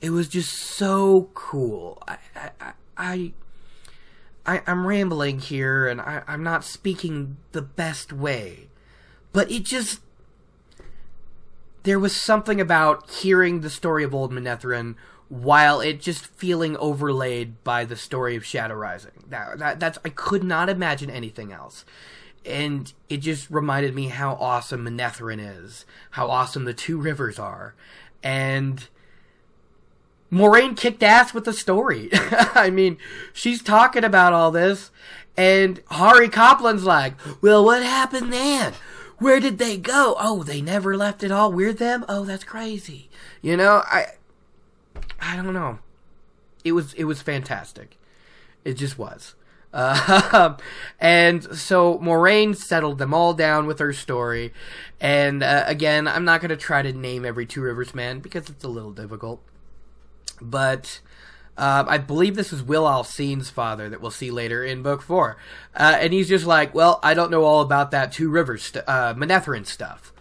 [0.01, 2.01] it was just so cool.
[2.07, 2.17] I
[2.59, 3.33] I I,
[4.47, 8.69] I am rambling here and I, I'm not speaking the best way.
[9.37, 9.99] But it just
[11.83, 14.95] there was something about hearing the story of old Manetheren
[15.29, 19.11] while it just feeling overlaid by the story of Shadow Rising.
[19.29, 21.85] That, that that's I could not imagine anything else.
[22.47, 27.75] And it just reminded me how awesome Manetheren is, how awesome the two rivers are.
[28.23, 28.87] And
[30.31, 32.09] Moiraine kicked ass with the story.
[32.55, 32.97] I mean,
[33.33, 34.89] she's talking about all this,
[35.37, 38.73] and Hari Coplin's like, Well, what happened then?
[39.19, 40.15] Where did they go?
[40.19, 41.51] Oh, they never left at all.
[41.51, 42.05] We're them?
[42.07, 43.09] Oh, that's crazy.
[43.41, 44.07] You know, I
[45.19, 45.79] I don't know.
[46.63, 47.97] It was it was fantastic.
[48.63, 49.35] It just was.
[49.73, 50.57] Uh,
[50.99, 54.53] and so Moiraine settled them all down with her story.
[54.99, 58.49] And uh, again, I'm not going to try to name every Two Rivers man because
[58.49, 59.41] it's a little difficult.
[60.41, 61.01] But
[61.57, 65.37] uh, I believe this is Wil al'Seen's father that we'll see later in book four.
[65.75, 68.85] Uh, and he's just like, well, I don't know all about that Two Rivers, st-
[68.87, 70.13] uh, Manetheren stuff,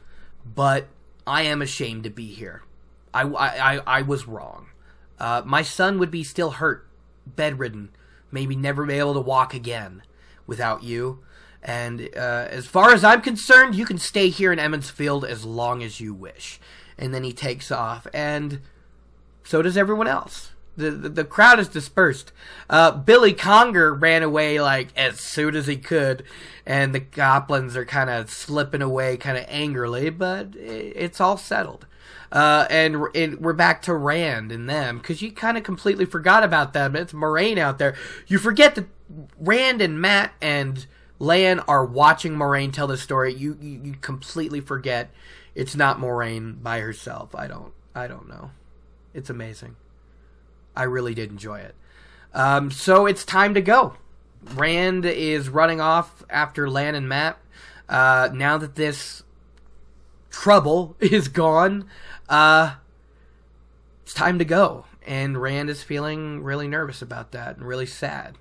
[0.44, 0.86] but
[1.26, 2.62] I am ashamed to be here.
[3.12, 4.68] I, I, I was wrong.
[5.18, 6.88] Uh, my son would be still hurt,
[7.26, 7.90] bedridden,
[8.30, 10.02] maybe never be able to walk again
[10.46, 11.20] without you.
[11.62, 15.44] And uh, as far as I'm concerned, you can stay here in Emond's Field as
[15.44, 16.60] long as you wish.
[16.96, 18.60] And then he takes off, and
[19.44, 20.52] so does everyone else.
[20.76, 22.32] The, the, crowd is dispersed.
[22.68, 26.22] Uh, Billy Congar ran away like as soon as he could,
[26.66, 31.38] and the Coplins are kind of slipping away kind of angrily, but it, it's all
[31.38, 31.86] settled.
[32.30, 36.42] Uh, and, and, we're back to Rand and them because you kind of completely forgot
[36.42, 36.94] about them.
[36.96, 37.94] It's Moiraine out there.
[38.26, 38.86] You forget that
[39.38, 40.86] Rand and Mat and
[41.18, 43.32] Lan are watching Moiraine tell the story.
[43.32, 45.10] You, you you completely forget
[45.54, 47.34] it's not Moiraine by herself.
[47.34, 48.50] I don't I don't know.
[49.14, 49.76] It's amazing.
[50.76, 51.74] I really did enjoy it.
[52.34, 53.94] Um, so it's time to go.
[54.54, 57.38] Rand is running off after Lan and Mat.
[57.88, 59.22] Uh, now that this
[60.30, 61.88] trouble is gone,
[62.28, 62.74] uh,
[64.02, 64.84] it's time to go.
[65.06, 68.36] And Rand is feeling really nervous about that and really sad.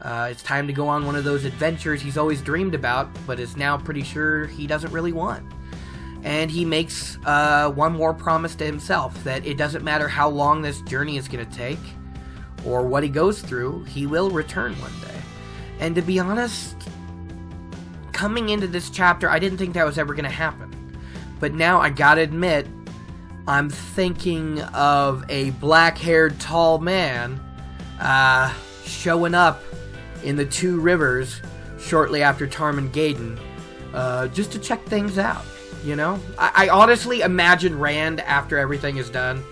[0.00, 3.40] Uh, it's time to go on one of those adventures he's always dreamed about, but
[3.40, 5.44] is now pretty sure he doesn't really want.
[6.24, 10.62] And he makes uh, one more promise to himself that it doesn't matter how long
[10.62, 11.78] this journey is going to take
[12.64, 15.20] or what he goes through, he will return one day.
[15.78, 16.76] And to be honest,
[18.12, 20.74] coming into this chapter, I didn't think that was ever going to happen.
[21.40, 22.66] But now I gotta admit,
[23.46, 27.40] I'm thinking of a black haired tall man
[28.00, 28.52] uh,
[28.84, 29.62] showing up
[30.24, 31.40] in the Two Rivers
[31.78, 33.38] shortly after Tarmon Gai'don
[33.94, 35.44] uh, just to check things out.
[35.84, 36.20] You know?
[36.38, 39.42] I-, I honestly imagine Rand, after everything is done,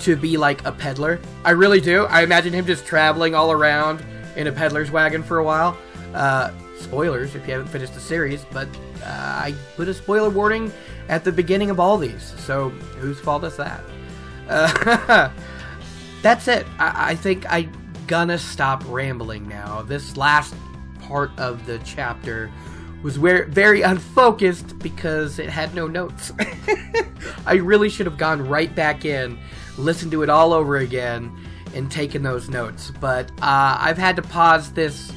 [0.00, 1.20] to be like a peddler.
[1.44, 2.04] I really do.
[2.06, 4.04] I imagine him just traveling all around
[4.36, 5.76] in a peddler's wagon for a while.
[6.14, 8.68] Uh, spoilers if you haven't finished the series, but
[9.02, 10.72] uh, I put a spoiler warning
[11.08, 12.34] at the beginning of all these.
[12.38, 13.80] So whose fault is that?
[14.48, 15.30] Uh,
[16.22, 16.66] that's it.
[16.78, 17.72] I, I think I'm
[18.06, 19.82] gonna stop rambling now.
[19.82, 20.54] This last
[21.00, 22.50] part of the chapter
[23.02, 26.32] was very unfocused because it had no notes.
[27.46, 29.38] I really should have gone right back in,
[29.76, 31.36] listened to it all over again,
[31.74, 32.92] and taken those notes.
[33.00, 35.12] But uh, I've had to pause this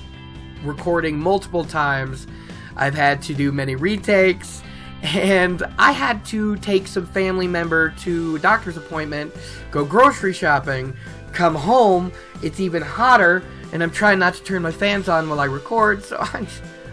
[0.64, 2.28] recording multiple times.
[2.76, 4.64] I've had to do many retakes
[5.03, 9.34] and I had to take some family member to a doctor's appointment,
[9.70, 10.95] go grocery shopping,
[11.32, 12.12] come home.
[12.41, 16.03] It's even hotter, and I'm trying not to turn my fans on while I record.
[16.06, 16.48] So I'm,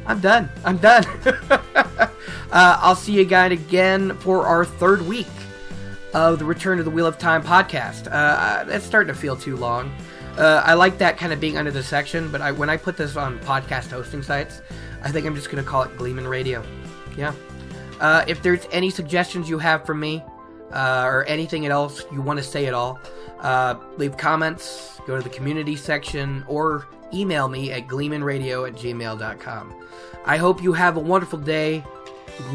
[0.06, 0.50] I'm done.
[0.64, 1.04] I'm done.
[1.54, 2.08] uh,
[2.50, 5.26] I'll see you guys again for our third week
[6.14, 8.08] of the Return to the Wheel of Time podcast.
[8.08, 9.94] Uh, starting to feel too long.
[10.36, 12.96] Uh, I like that kind of being under the section, but I, when I put
[12.96, 14.62] this on podcast hosting sites,
[15.02, 16.64] I think I'm just going to call it Gleeman Radio.
[17.16, 17.34] Yeah.
[18.00, 20.24] Uh, if there's any suggestions you have for me,
[20.72, 22.98] uh, or anything else you want to say at all,
[23.40, 29.74] uh, leave comments, go to the community section, or email me at gleemanradio at gmail.com.
[30.24, 31.80] I hope you have a wonderful day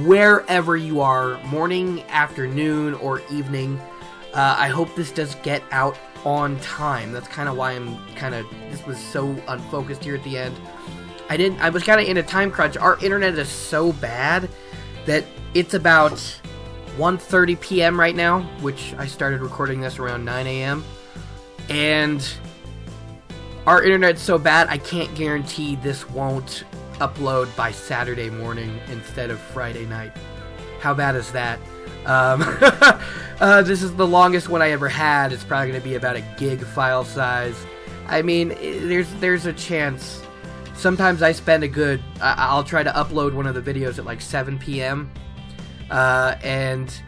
[0.05, 3.79] wherever you are, morning, afternoon, or evening.
[4.33, 7.11] Uh, I hope this does get out on time.
[7.11, 10.55] That's kind of why I'm kind of, this was so unfocused here at the end.
[11.29, 12.77] I didn't, I was kind of in a time crunch.
[12.77, 14.49] Our internet is so bad
[15.05, 16.13] that it's about
[16.97, 17.99] 1:30 p.m.
[17.99, 20.83] right now, which I started recording this around 9 a.m.
[21.69, 22.27] And
[23.67, 26.63] our internet's so bad, I can't guarantee this won't
[26.93, 30.13] upload by Saturday morning instead of Friday night.
[30.79, 31.59] How bad is that?
[32.05, 32.43] Um,
[33.41, 35.33] uh, this is the longest one I ever had.
[35.33, 37.65] It's probably going to be about a gig file size.
[38.07, 38.55] I mean,
[38.87, 40.23] there's there's a chance.
[40.73, 42.01] Sometimes I spend a good.
[42.21, 45.11] I, I'll try to upload one of the videos at like 7 p.m.
[45.91, 47.01] Uh, and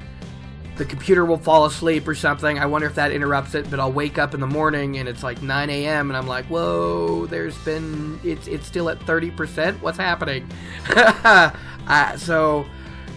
[0.80, 2.58] the computer will fall asleep or something.
[2.58, 5.24] I wonder if that interrupts it, but I'll wake up in the morning and it's
[5.24, 6.10] like 9 a.m.
[6.10, 9.82] and I'm like, whoa, there's been it's it's still at 30%.
[9.82, 10.50] What's happening?
[10.96, 12.66] uh, so,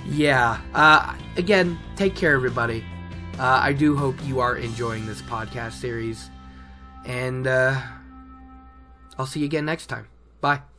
[0.06, 0.60] yeah.
[0.74, 2.84] Uh, again, take care, everybody.
[3.38, 6.30] Uh, I do hope you are enjoying this podcast series,
[7.06, 7.80] and uh,
[9.18, 10.08] I'll see you again next time.
[10.40, 10.71] Bye.